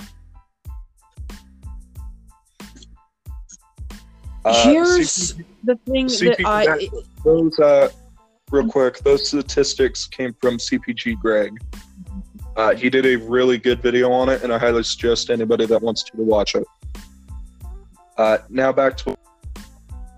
[4.43, 6.89] Uh, Here's CP the thing CP that I
[7.23, 7.89] those uh,
[8.49, 8.99] real quick.
[8.99, 11.51] Those statistics came from CGP Grey.
[12.57, 15.81] Uh, he did a really good video on it, and I highly suggest anybody that
[15.81, 16.65] wants to to watch it.
[18.17, 19.15] Uh, now back to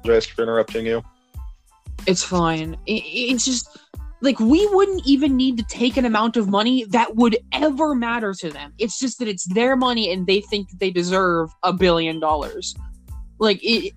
[0.03, 1.03] apologize for interrupting you.
[2.07, 2.75] it's fine.
[2.85, 3.77] It, it's just
[4.23, 8.33] like we wouldn't even need to take an amount of money that would ever matter
[8.33, 8.73] to them.
[8.79, 12.73] It's just that it's their money and they think they deserve a billion dollars.
[13.37, 13.93] Like it.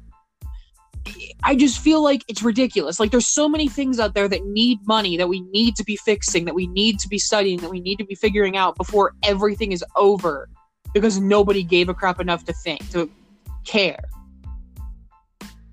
[1.44, 2.98] I just feel like it's ridiculous.
[2.98, 5.94] Like there's so many things out there that need money that we need to be
[5.94, 9.14] fixing, that we need to be studying, that we need to be figuring out before
[9.22, 10.48] everything is over,
[10.92, 13.08] because nobody gave a crap enough to think to
[13.64, 14.00] care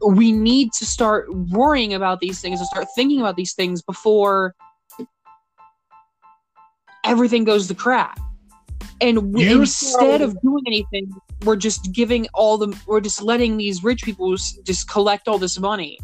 [0.07, 4.55] we need to start worrying about these things and start thinking about these things before
[7.03, 8.19] everything goes to crap.
[9.01, 11.11] And we, instead of doing anything,
[11.43, 15.59] we're just giving all the we're just letting these rich people just collect all this
[15.59, 15.97] money.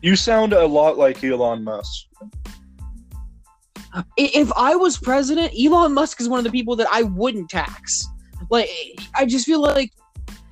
[0.00, 2.06] You sound a lot like Elon Musk.
[4.16, 8.06] If I was president, Elon Musk is one of the people that I wouldn't tax.
[8.50, 8.70] Like
[9.14, 9.92] I just feel like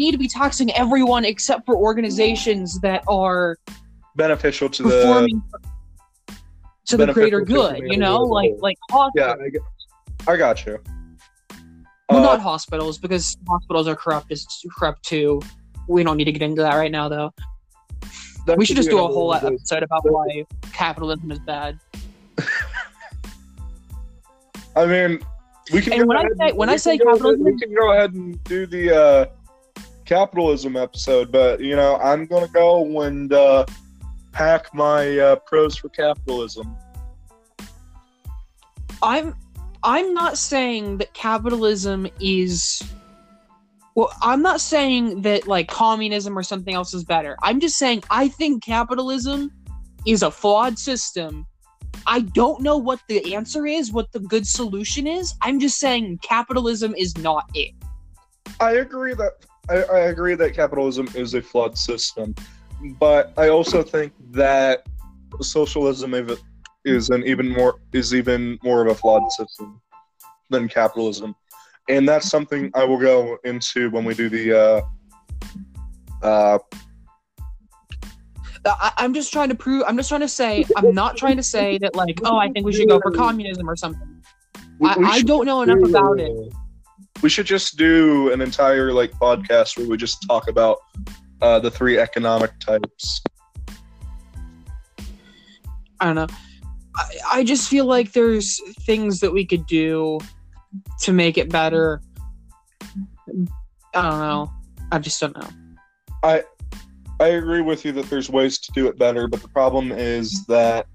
[0.02, 3.56] need to be taxing everyone except for organizations that are
[4.16, 5.40] Beneficial to the
[6.86, 9.36] to the greater good, you know, like like hospitals.
[9.54, 9.58] yeah.
[10.28, 10.78] I, I got you.
[12.10, 14.46] Well, Uh, not hospitals because hospitals are corrupt is
[14.78, 15.40] corrupt too.
[15.88, 17.30] We don't need to get into that right now, though.
[18.46, 21.38] that we should just do a whole one of those- episode about why capitalism is
[21.40, 21.78] bad.
[24.76, 25.20] I mean,
[25.72, 25.92] we can.
[25.94, 28.84] And when I say- when I say capitalism- we can go ahead and do the
[29.02, 29.26] uh,
[30.04, 33.66] capitalism episode, but you know, I'm gonna go and uh,
[34.32, 36.76] pack my uh, pros for capitalism.
[39.02, 39.34] I'm
[39.82, 42.82] I'm not saying that capitalism is
[43.94, 47.36] well, I'm not saying that like communism or something else is better.
[47.42, 49.50] I'm just saying I think capitalism
[50.06, 51.46] is a flawed system.
[52.06, 55.34] I don't know what the answer is, what the good solution is.
[55.42, 57.74] I'm just saying capitalism is not it.
[58.60, 62.34] I agree that I, I agree that capitalism is a flawed system,
[62.98, 64.86] but I also think that
[65.40, 66.14] socialism
[66.84, 69.80] is an even more is even more of a flawed system
[70.50, 71.34] than capitalism,
[71.88, 74.58] and that's something I will go into when we do the.
[76.22, 76.58] Uh, uh,
[78.64, 79.84] I, I'm just trying to prove.
[79.86, 80.64] I'm just trying to say.
[80.76, 83.68] I'm not trying to say that like, oh, I think we should go for communism
[83.68, 84.22] or something.
[84.78, 86.52] we- I, we I should don't know enough about it.
[87.22, 90.78] We should just do an entire like podcast where we just talk about
[91.40, 93.22] uh, the three economic types.
[96.00, 96.26] I don't know.
[96.96, 100.18] I, I just feel like there's things that we could do
[101.02, 102.02] to make it better.
[103.94, 104.52] I don't know.
[104.90, 105.48] I just don't know.
[106.22, 106.42] I
[107.20, 110.44] I agree with you that there's ways to do it better, but the problem is
[110.46, 110.86] that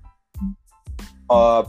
[1.30, 1.64] uh,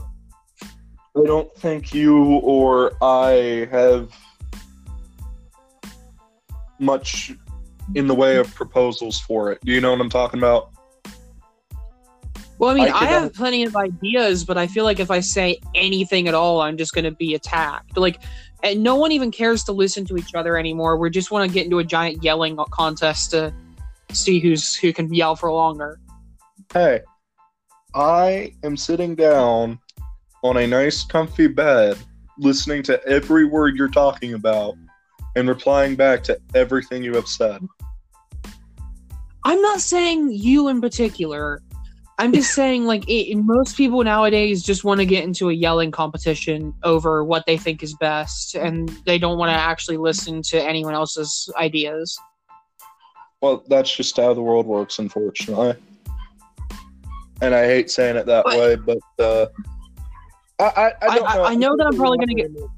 [0.61, 4.11] I don't think you or I have
[6.79, 7.33] much
[7.95, 9.59] in the way of proposals for it.
[9.63, 10.71] Do you know what I'm talking about?
[12.59, 15.21] Well, I mean, I I, have plenty of ideas, but I feel like if I
[15.21, 17.97] say anything at all, I'm just going to be attacked.
[17.97, 18.21] Like,
[18.63, 20.97] and no one even cares to listen to each other anymore.
[20.97, 23.53] We just want to get into a giant yelling contest to
[24.11, 26.01] see who's who can yell for longer.
[26.73, 26.99] Hey,
[27.95, 29.79] I am sitting down
[30.43, 31.97] on a nice, comfy bed,
[32.37, 34.75] listening to every word you're talking about,
[35.35, 37.65] and replying back to everything you have said.
[39.45, 41.61] I'm not saying you in particular.
[42.17, 45.89] I'm just saying, like, it, most people nowadays just want to get into a yelling
[45.89, 50.61] competition over what they think is best, and they don't want to actually listen to
[50.61, 52.19] anyone else's ideas.
[53.39, 55.75] Well, that's just how the world works, unfortunately.
[57.41, 59.45] And I hate saying it that But- way, but uh,
[60.59, 61.43] I, I, I, I- know.
[61.45, 62.69] I know that I'm probably gonna get- anymore.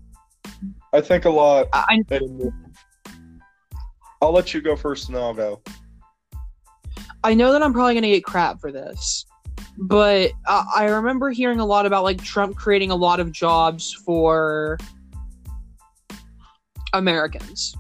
[0.94, 1.68] I think a lot.
[1.74, 2.54] I, anymore.
[4.22, 5.62] I'll let you go first, and then I'll go.
[7.24, 9.26] I know that I'm probably going to get crap for this,
[9.78, 13.94] but uh, I remember hearing a lot about like Trump creating a lot of jobs
[13.94, 14.78] for
[16.94, 17.76] Americans.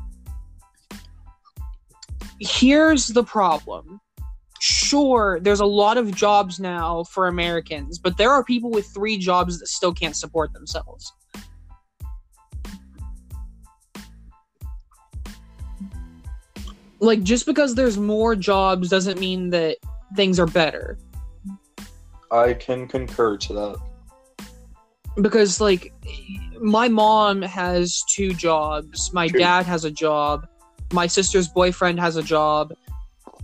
[2.39, 3.99] Here's the problem.
[4.59, 9.17] Sure, there's a lot of jobs now for Americans, but there are people with three
[9.17, 11.11] jobs that still can't support themselves.
[17.01, 19.77] Like, just because there's more jobs doesn't mean that
[20.15, 20.97] things are better.
[22.31, 23.77] I can concur to that.
[25.21, 25.91] because like
[26.61, 29.39] my mom has two jobs my Two.
[29.39, 30.47] dad has a job
[30.93, 32.71] my sister's boyfriend has a job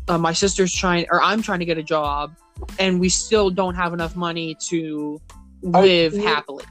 [0.07, 2.33] uh, my sister's trying or i'm trying to get a job
[2.79, 5.19] and we still don't have enough money to
[5.73, 6.63] I- live happily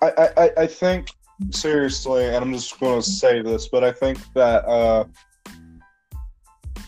[0.00, 1.08] I, I, I- I think
[1.50, 5.04] seriously, and I'm just going to say this, but I think that uh,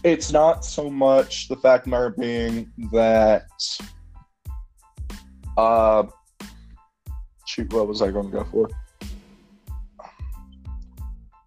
[0.05, 3.47] it's not so much the fact matter being that.
[5.57, 6.05] Uh,
[7.47, 8.69] shoot, what was I going to go for?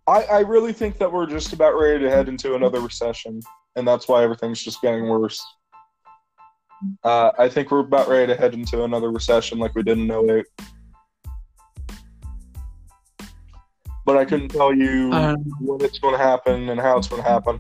[0.08, 3.42] I, I really think that we're just about ready to head into another recession,
[3.76, 5.44] and that's why everything's just getting worse.
[7.04, 10.12] Uh, I think we're about ready to head into another recession like we did in
[10.12, 10.46] 08.
[14.06, 17.24] But I couldn't tell you Um, when it's going to happen and how it's going
[17.24, 17.60] to happen.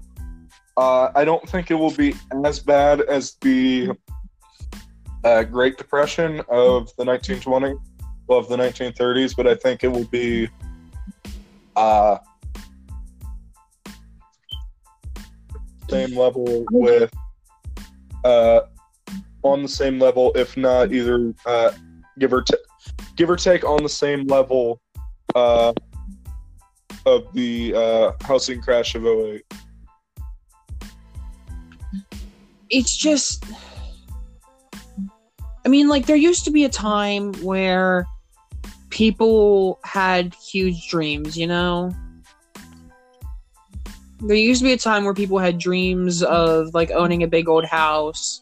[0.78, 3.92] Uh, I don't think it will be as bad as the
[5.24, 7.80] uh, Great Depression of the 1920s,
[8.30, 10.50] of the 1930s, but I think it will be
[11.76, 12.18] uh,
[15.90, 17.12] same level with
[18.24, 18.62] uh,
[19.44, 21.72] on the same level, if not either uh,
[22.20, 22.56] give or ta-
[23.16, 24.82] give or take on the same level
[25.36, 25.74] uh,
[27.06, 29.44] of the uh, housing crash of 08.
[32.72, 33.46] it's just
[35.66, 38.08] i mean like there used to be a time where
[38.90, 41.92] people had huge dreams you know
[44.22, 47.48] there used to be a time where people had dreams of like owning a big
[47.48, 48.42] old house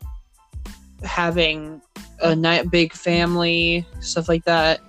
[1.04, 1.82] having
[2.22, 4.80] a big family, stuff like that.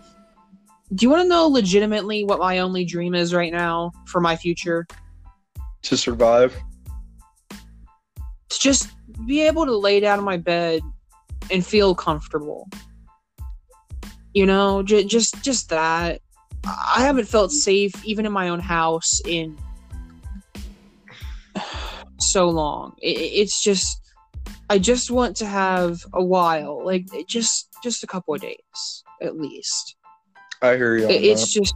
[0.95, 4.37] Do you want to know legitimately what my only dream is right now for my
[4.37, 4.87] future?
[5.83, 6.57] To survive.
[7.51, 8.91] To just
[9.27, 10.83] be able to lay down in my bed
[11.51, 12.69] and feel comfortable.
[14.35, 16.21] You know, j- just just that.
[16.65, 19.59] I haven't felt safe even in my own house in
[22.21, 22.95] so long.
[23.03, 24.01] It, it's just
[24.71, 29.37] I just want to have a while, like just just a couple of days at
[29.37, 29.94] least.
[30.65, 31.09] I hear you.
[31.09, 31.61] it's that.
[31.61, 31.75] just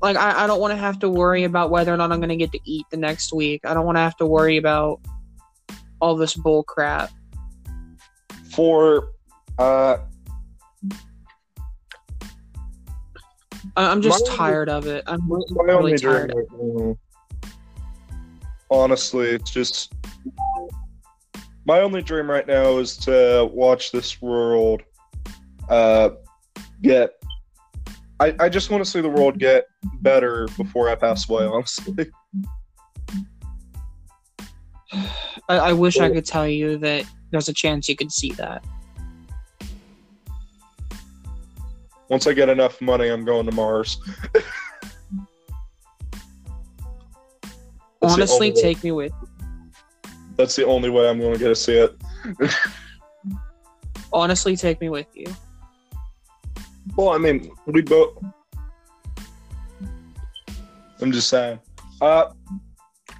[0.00, 2.30] like I, I don't want to have to worry about whether or not I'm going
[2.30, 3.60] to get to eat the next week.
[3.64, 5.00] I don't want to have to worry about
[6.00, 7.10] all this bull crap.
[8.50, 9.10] for
[9.58, 9.98] uh
[13.76, 15.04] I'm just tired of it.
[15.06, 16.34] I'm my really only dream tired.
[16.52, 16.96] right
[18.70, 19.92] honestly it's just
[21.66, 24.82] my only dream right now is to watch this world
[25.68, 26.10] uh
[26.80, 27.21] get
[28.22, 29.66] I, I just want to see the world get
[30.00, 32.08] better before I pass away, honestly.
[35.48, 38.64] I, I wish I could tell you that there's a chance you could see that.
[42.08, 43.98] Once I get enough money, I'm going to Mars.
[48.02, 49.12] Honestly, take me with.
[50.36, 51.96] That's the only way I'm going to get to see it.
[54.12, 55.26] Honestly, take me with you.
[56.96, 58.22] Well, I mean, we both.
[61.00, 61.58] I'm just saying.
[62.00, 62.32] Uh,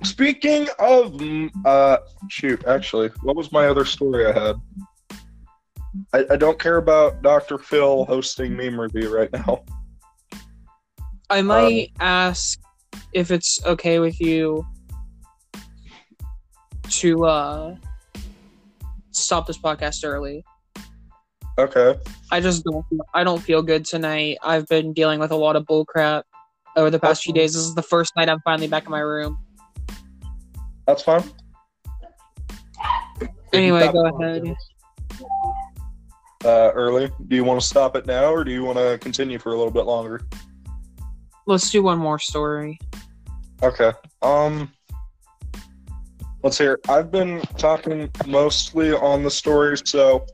[0.04, 1.98] speaking of, mm, uh,
[2.28, 4.56] shoot, actually, what was my other story I had?
[6.12, 7.58] I, I don't care about Dr.
[7.58, 9.64] Phil hosting meme review right now.
[11.30, 12.60] I might ask
[13.14, 14.66] if it's okay with you
[16.90, 17.76] to uh
[19.12, 20.44] stop this podcast early.
[21.58, 21.94] Okay.
[22.30, 24.38] I just don't I don't feel good tonight.
[24.42, 26.24] I've been dealing with a lot of bull crap
[26.76, 27.52] over the past few days.
[27.52, 29.38] This is the first night I'm finally back in my room.
[30.86, 31.22] That's fine.
[33.52, 34.56] Anyway, go ahead.
[36.44, 37.10] Uh, early.
[37.28, 39.56] Do you want to stop it now, or do you want to continue for a
[39.56, 40.22] little bit longer?
[41.46, 42.78] Let's do one more story.
[43.62, 43.92] Okay.
[44.22, 44.72] Um.
[46.42, 46.74] Let's hear.
[46.74, 46.90] it.
[46.90, 50.26] I've been talking mostly on the story, so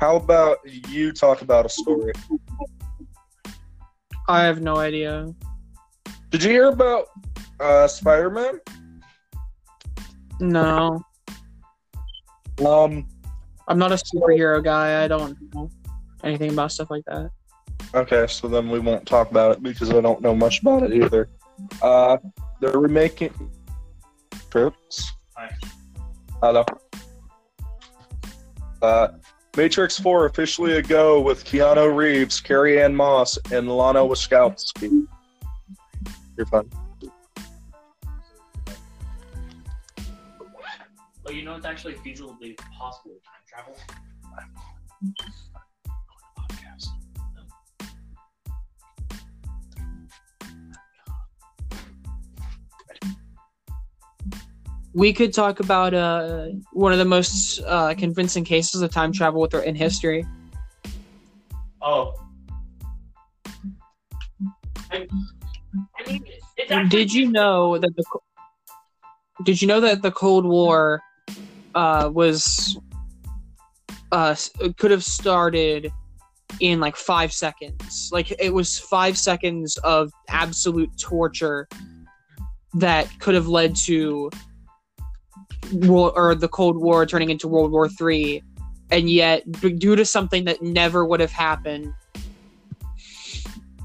[0.00, 2.12] how about you talk about a story?
[4.28, 5.26] I have no idea.
[6.30, 7.08] Did you hear about
[7.60, 8.60] uh, Spider-Man?
[10.40, 11.04] No.
[12.66, 13.06] Um.
[13.68, 15.04] I'm not a superhero guy.
[15.04, 15.70] I don't know
[16.24, 17.30] anything about stuff like that.
[17.94, 20.92] Okay, so then we won't talk about it because I don't know much about it
[20.92, 21.28] either.
[21.82, 22.16] Uh,
[22.60, 23.34] they're remaking.
[24.50, 25.12] Trips.
[25.36, 25.54] Hi.
[26.42, 26.64] Hello.
[28.80, 29.08] Uh,
[29.56, 35.06] Matrix 4 officially a go with Keanu Reeves, Carrie Ann Moss, and Lana Wachowski.
[36.36, 36.70] You're fine.
[41.24, 43.76] Well, you know it's actually feasibly possible time travel.
[54.92, 59.40] We could talk about uh, one of the most uh, convincing cases of time travel
[59.40, 60.26] with in history.
[61.80, 62.14] Oh.
[64.90, 65.06] I,
[65.98, 66.24] I mean,
[66.58, 66.88] actually.
[66.88, 68.04] Did you know that the
[69.44, 71.00] Did you know that the Cold War
[71.74, 72.78] uh, was
[74.12, 74.34] uh,
[74.76, 75.92] could have started
[76.58, 78.10] in like five seconds?
[78.12, 81.68] Like it was five seconds of absolute torture
[82.74, 84.30] that could have led to
[85.72, 88.42] world or the Cold War turning into World War Three,
[88.90, 91.92] and yet due to something that never would have happened,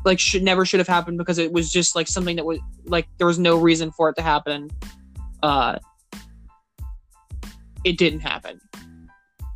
[0.03, 3.07] like should never should have happened because it was just like something that was like
[3.17, 4.69] there was no reason for it to happen.
[5.43, 5.77] Uh,
[7.83, 8.59] it didn't happen.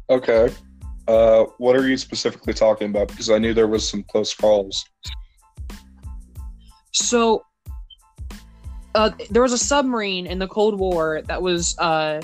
[0.10, 0.52] Okay.
[1.08, 3.08] Uh, what are you specifically talking about?
[3.08, 4.86] Because I knew there was some close calls.
[6.94, 7.44] So,
[8.96, 12.22] uh, there was a submarine in the Cold War that was uh,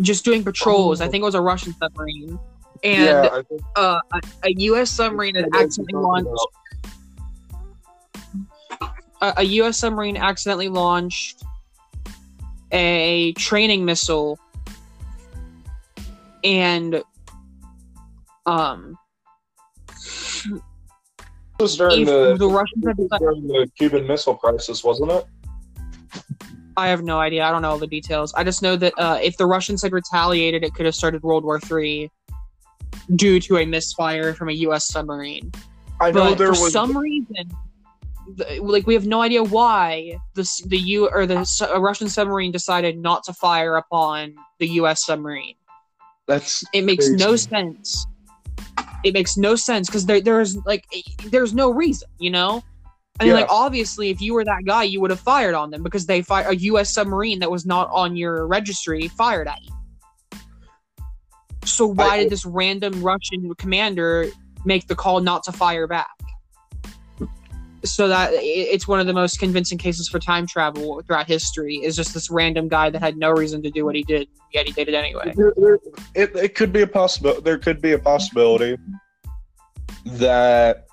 [0.00, 1.00] just doing patrols.
[1.00, 2.38] I think it was a Russian submarine,
[2.84, 4.90] and think uh, a, a U.S.
[4.90, 6.46] submarine had accidentally launched.
[9.20, 9.78] A, a U.S.
[9.78, 11.42] submarine accidentally launched
[12.70, 14.38] a training missile,
[16.44, 17.02] and
[18.46, 18.96] um,
[21.58, 25.24] was during the, the Russians had during the Cuban Missile Crisis, wasn't it?
[26.76, 27.44] I have no idea.
[27.44, 28.32] I don't know all the details.
[28.34, 31.44] I just know that uh, if the Russians had retaliated, it could have started World
[31.44, 32.10] War Three
[33.16, 34.86] due to a misfire from a U.S.
[34.86, 35.50] submarine.
[36.00, 36.72] I know But there for was.
[36.72, 37.50] some reason,
[38.60, 42.98] like we have no idea why the the U or the a Russian submarine decided
[42.98, 45.04] not to fire upon the U.S.
[45.04, 45.56] submarine.
[46.28, 48.06] that's It makes no sense.
[49.04, 52.62] It makes no sense because there there's like eh, there's no reason, you know.
[53.20, 53.40] I mean, Yeah.
[53.40, 56.22] like obviously, if you were that guy, you would have fired on them because they
[56.22, 56.92] fired a U.S.
[56.92, 59.72] submarine that was not on your registry fired at you.
[61.64, 64.26] So why I- did this random Russian commander
[64.64, 66.06] make the call not to fire back?
[67.84, 71.94] So that it's one of the most convincing cases for time travel throughout history is
[71.94, 74.72] just this random guy that had no reason to do what he did, yet he
[74.72, 75.32] did it anyway.
[76.14, 77.40] It, it could be a possible.
[77.40, 78.76] There could be a possibility
[80.06, 80.86] that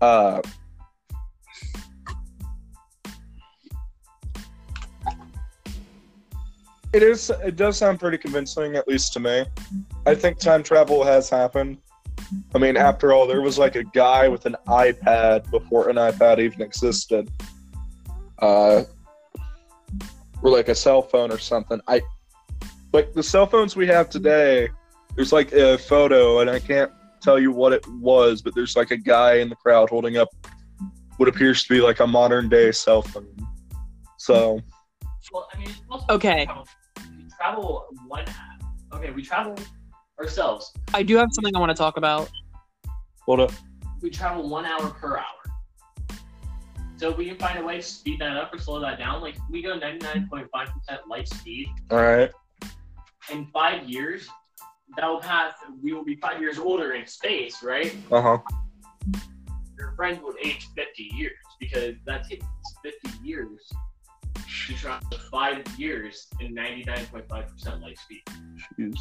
[0.00, 0.42] uh,
[6.92, 7.30] it is.
[7.44, 9.44] It does sound pretty convincing, at least to me.
[10.04, 11.78] I think time travel has happened.
[12.54, 16.38] I mean, after all, there was like a guy with an iPad before an iPad
[16.38, 17.30] even existed.
[18.38, 18.82] Uh,
[20.42, 21.80] or like a cell phone or something.
[21.88, 22.02] I
[22.92, 24.68] like the cell phones we have today.
[25.14, 28.90] There's like a photo, and I can't tell you what it was, but there's like
[28.90, 30.28] a guy in the crowd holding up
[31.18, 33.28] what appears to be like a modern day cell phone.
[34.18, 34.60] So
[35.32, 35.68] Well, I mean,
[36.10, 36.44] Okay.
[36.46, 36.66] travel-
[37.16, 38.24] We travel one.
[38.92, 39.54] Okay, we travel
[40.22, 40.72] ourselves.
[40.94, 42.30] I do have something I want to talk about.
[43.22, 43.52] hold up.
[44.00, 45.26] We travel one hour per hour.
[46.96, 49.20] So if we can find a way to speed that up or slow that down,
[49.22, 50.46] like we go 99.5%
[51.08, 52.30] light speed All right.
[53.30, 54.28] in five years,
[54.96, 55.54] that will pass.
[55.82, 57.96] We will be five years older in space, right?
[58.10, 58.38] Uh huh.
[59.78, 62.46] Your friend would age 50 years because that takes
[62.84, 63.68] 50 years
[64.66, 68.22] to travel five years in 99.5% light speed.
[68.78, 68.96] Jeez.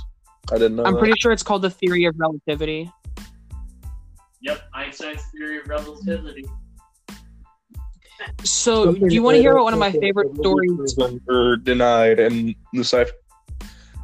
[0.49, 0.83] I didn't know.
[0.83, 0.99] I'm that.
[0.99, 2.91] pretty sure it's called the theory of relativity.
[4.41, 6.45] Yep, Einstein's theory of relativity.
[8.43, 10.93] So, do you want to hear about one of my favorite stories?
[10.95, 13.05] Proven Or denied and the sci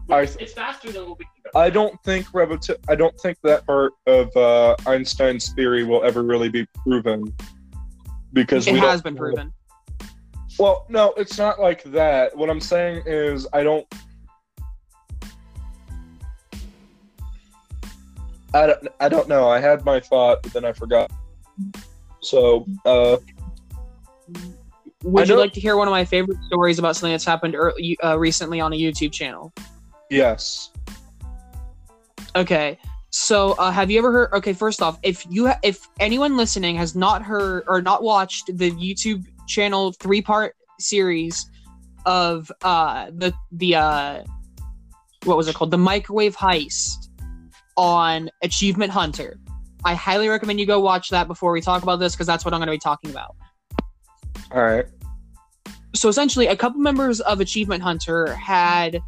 [0.09, 1.59] I- it's faster than what we can go.
[1.59, 6.23] I don't think revoti- I don't think that part of uh, Einstein's theory will ever
[6.23, 7.33] really be proven
[8.33, 9.51] because It we has been proven.
[10.57, 12.35] Well, no, it's not like that.
[12.35, 13.85] What I'm saying is I don't.
[18.57, 18.87] I don't.
[18.99, 19.47] I don't know.
[19.47, 21.11] I had my thought, but then I forgot.
[22.21, 23.17] So, uh,
[25.03, 27.97] Would you like to hear one of my favorite stories about something that's happened early,
[28.03, 29.53] uh, recently on a YouTube channel?
[30.09, 30.71] yes.
[32.35, 32.77] Okay.
[33.09, 34.33] So, uh, have you ever heard?
[34.33, 38.47] Okay, first off, if you ha- if anyone listening has not heard or not watched
[38.57, 41.49] the YouTube channel three part series
[42.05, 44.23] of uh the the uh
[45.25, 47.06] what was it called the microwave heist
[47.77, 49.39] on Achievement Hunter,
[49.85, 52.53] I highly recommend you go watch that before we talk about this because that's what
[52.53, 53.35] I'm going to be talking about.
[54.51, 54.85] All right.
[55.93, 59.01] so essentially a couple members of achievement hunter had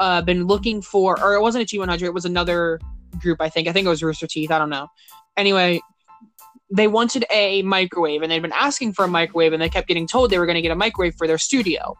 [0.00, 2.78] uh, been looking for or it wasn't achievement hunter it was another
[3.18, 3.68] group i think.
[3.68, 4.88] I think it was rooster teeth i don't know.
[5.36, 5.80] Anyway
[6.70, 10.06] they wanted a microwave and they'd been asking for a microwave and they kept getting
[10.06, 11.96] told they were going to get a microwave for their studio.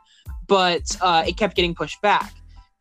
[0.49, 2.33] But uh, it kept getting pushed back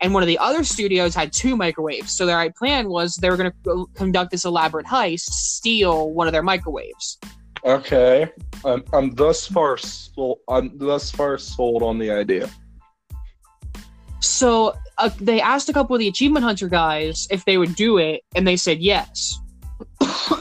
[0.01, 3.37] and one of the other studios had two microwaves so their plan was they were
[3.37, 7.17] going to conduct this elaborate heist steal one of their microwaves
[7.65, 8.29] Okay.
[8.63, 10.39] I'm, I'm thus far sold.
[10.47, 12.49] I'm thus far sold on the idea.
[14.19, 17.97] So uh, they asked a couple of the achievement hunter guys if they would do
[17.97, 19.39] it, and they said yes.
[20.01, 20.39] or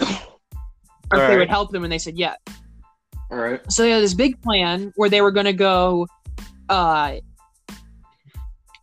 [1.12, 2.36] if they would help them, and they said yes.
[3.30, 3.60] All right.
[3.72, 6.06] So they had this big plan where they were going to go.
[6.68, 7.16] Uh,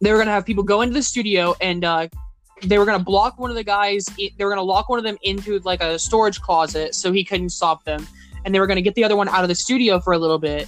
[0.02, 2.08] they were going to have people go into the studio, and uh,
[2.64, 4.06] they were going to block one of the guys.
[4.18, 7.24] They were going to lock one of them into like a storage closet so he
[7.24, 8.08] couldn't stop them,
[8.46, 10.18] and they were going to get the other one out of the studio for a
[10.18, 10.68] little bit.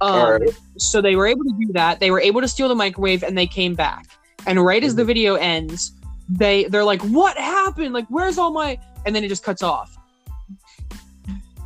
[0.00, 0.50] Um, right.
[0.76, 2.00] so they were able to do that.
[2.00, 4.06] They were able to steal the microwave, and they came back.
[4.46, 5.92] And right as the video ends,
[6.28, 7.94] they they're like, "What happened?
[7.94, 9.96] Like, where's all my?" And then it just cuts off.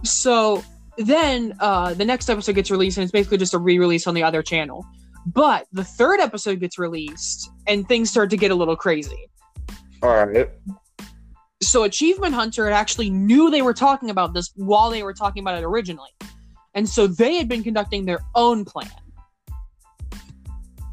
[0.02, 0.64] So
[0.98, 4.22] then uh, the next episode gets released, and it's basically just a re-release on the
[4.22, 4.86] other channel.
[5.26, 9.28] But the third episode gets released, and things start to get a little crazy.
[10.02, 10.50] All right.
[11.62, 15.42] So Achievement Hunter had actually knew they were talking about this while they were talking
[15.42, 16.10] about it originally.
[16.74, 18.90] And so they had been conducting their own plan.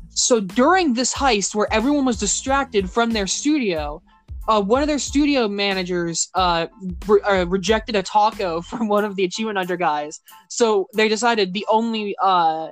[0.10, 4.04] So during this heist where everyone was distracted from their studio,
[4.48, 6.68] uh, one of their studio managers uh,
[7.08, 10.20] re- uh, rejected a taco from one of the Achievement Hunter guys.
[10.50, 12.68] So they decided the only uh,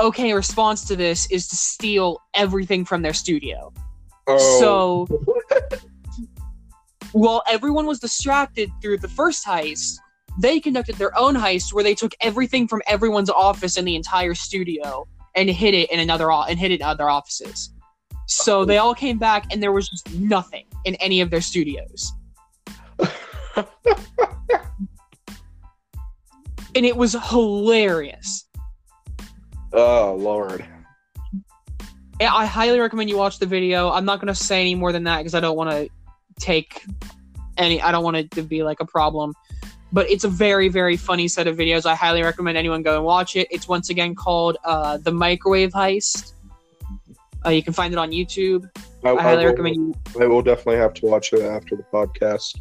[0.00, 3.72] okay response to this is to steal everything from their studio.
[4.26, 5.06] Oh.
[5.06, 5.06] So
[7.12, 9.96] while everyone was distracted through the first heist,
[10.40, 14.34] they conducted their own heist where they took everything from everyone's office in the entire
[14.34, 17.70] studio and hid it in another o- and hid it in other offices.
[18.26, 18.64] So oh.
[18.64, 22.12] they all came back and there was just nothing in any of their studios.
[26.74, 28.48] And it was hilarious.
[29.74, 30.64] Oh Lord.
[32.20, 33.90] I highly recommend you watch the video.
[33.90, 35.88] I'm not gonna say any more than that because I don't want to
[36.38, 36.84] take
[37.56, 37.82] any.
[37.82, 39.34] I don't want it to be like a problem.
[39.92, 41.86] But it's a very, very funny set of videos.
[41.86, 43.46] I highly recommend anyone go and watch it.
[43.50, 46.32] It's once again called uh, the Microwave Heist.
[47.46, 48.68] Uh, you can find it on YouTube.
[49.04, 49.94] I, I highly will, recommend you.
[50.20, 52.58] I will definitely have to watch it after the podcast.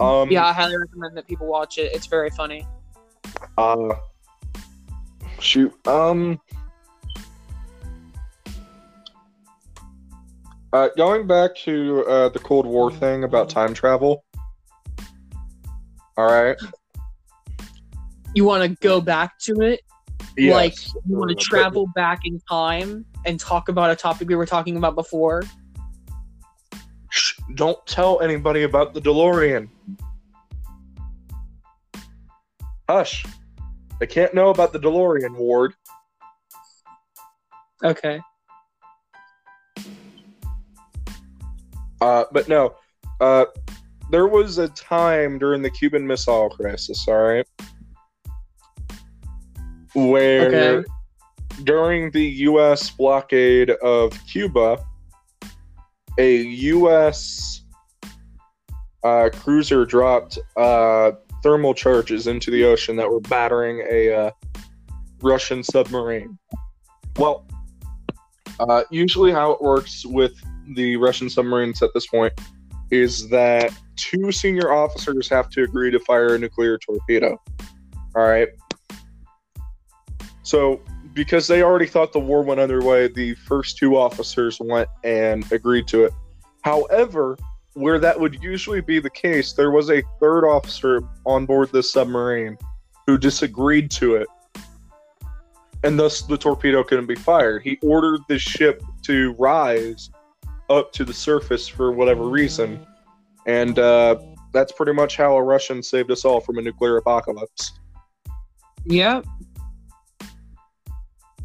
[0.00, 1.92] Um, Yeah, I highly recommend that people watch it.
[1.94, 2.66] It's very funny.
[3.56, 3.94] Uh,
[5.40, 5.74] shoot.
[5.86, 6.40] Um.
[10.72, 14.24] Uh, going back to uh, the Cold War thing about time travel.
[16.16, 16.56] All right.
[18.34, 19.80] You want to go back to it?
[20.38, 20.74] Like
[21.08, 24.76] you want to travel back in time and talk about a topic we were talking
[24.76, 25.42] about before?
[27.10, 29.68] Shh, don't tell anybody about the DeLorean.
[32.88, 33.26] Hush.
[34.00, 35.74] They can't know about the DeLorean, Ward.
[37.84, 38.20] Okay.
[42.00, 42.74] Uh, but no,
[43.20, 43.44] uh,
[44.10, 47.46] there was a time during the Cuban Missile Crisis, all right,
[49.92, 50.88] where Okay.
[51.64, 52.90] during the U.S.
[52.90, 54.78] blockade of Cuba,
[56.18, 57.64] a U.S.
[59.04, 61.12] Uh, cruiser dropped uh,
[61.42, 64.30] thermal charges into the ocean that were battering a uh,
[65.22, 66.38] Russian submarine.
[67.16, 67.46] Well,
[68.58, 70.32] uh, usually how it works with
[70.74, 72.32] the Russian submarines at this point
[72.90, 77.40] is that two senior officers have to agree to fire a nuclear torpedo.
[78.16, 78.48] All right.
[80.42, 80.80] So,
[81.12, 85.86] because they already thought the war went underway, the first two officers went and agreed
[85.88, 86.12] to it.
[86.62, 87.36] However,
[87.74, 91.90] where that would usually be the case, there was a third officer on board this
[91.90, 92.58] submarine
[93.06, 94.28] who disagreed to it.
[95.82, 97.62] And thus the torpedo couldn't be fired.
[97.62, 100.10] He ordered the ship to rise
[100.68, 102.86] up to the surface for whatever reason.
[103.46, 104.16] And uh,
[104.52, 107.72] that's pretty much how a Russian saved us all from a nuclear apocalypse.
[108.84, 109.24] Yep.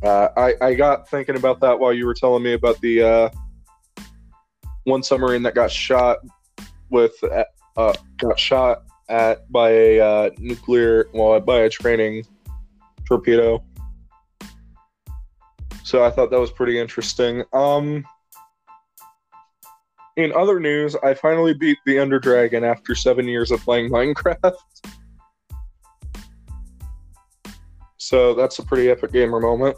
[0.03, 3.29] Uh, I, I got thinking about that while you were telling me about the uh,
[4.85, 6.19] one submarine that got shot
[6.89, 7.13] with
[7.77, 12.23] uh, got shot at by a uh, nuclear well by a training
[13.05, 13.63] torpedo.
[15.83, 17.43] So I thought that was pretty interesting.
[17.53, 18.05] Um,
[20.17, 24.55] in other news, I finally beat the Ender Dragon after seven years of playing Minecraft.
[27.97, 29.77] So that's a pretty epic gamer moment.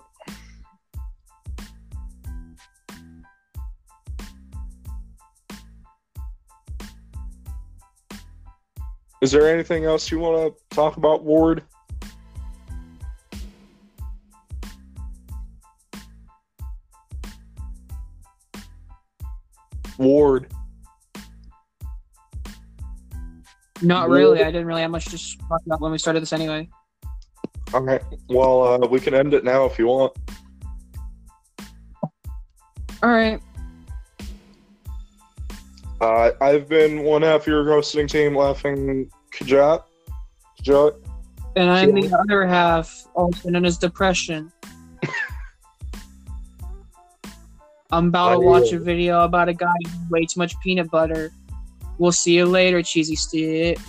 [9.21, 11.63] Is there anything else you want to talk about, Ward?
[19.97, 20.51] Ward.
[23.81, 24.41] Not really.
[24.43, 26.69] I didn't really have much to talk about when we started this anyway.
[27.73, 28.01] All right.
[28.29, 30.13] Well, uh, we can end it now if you want.
[33.03, 33.41] All right.
[35.99, 39.83] Uh, I've been one half of your hosting team, laughing Kajat.
[40.61, 40.95] Kajat.
[41.55, 44.51] And I'm the other half, also known as depression.
[47.91, 51.31] I'm about to watch a video about a guy eating way too much peanut butter.
[51.97, 53.79] We'll see you later, cheesy stick.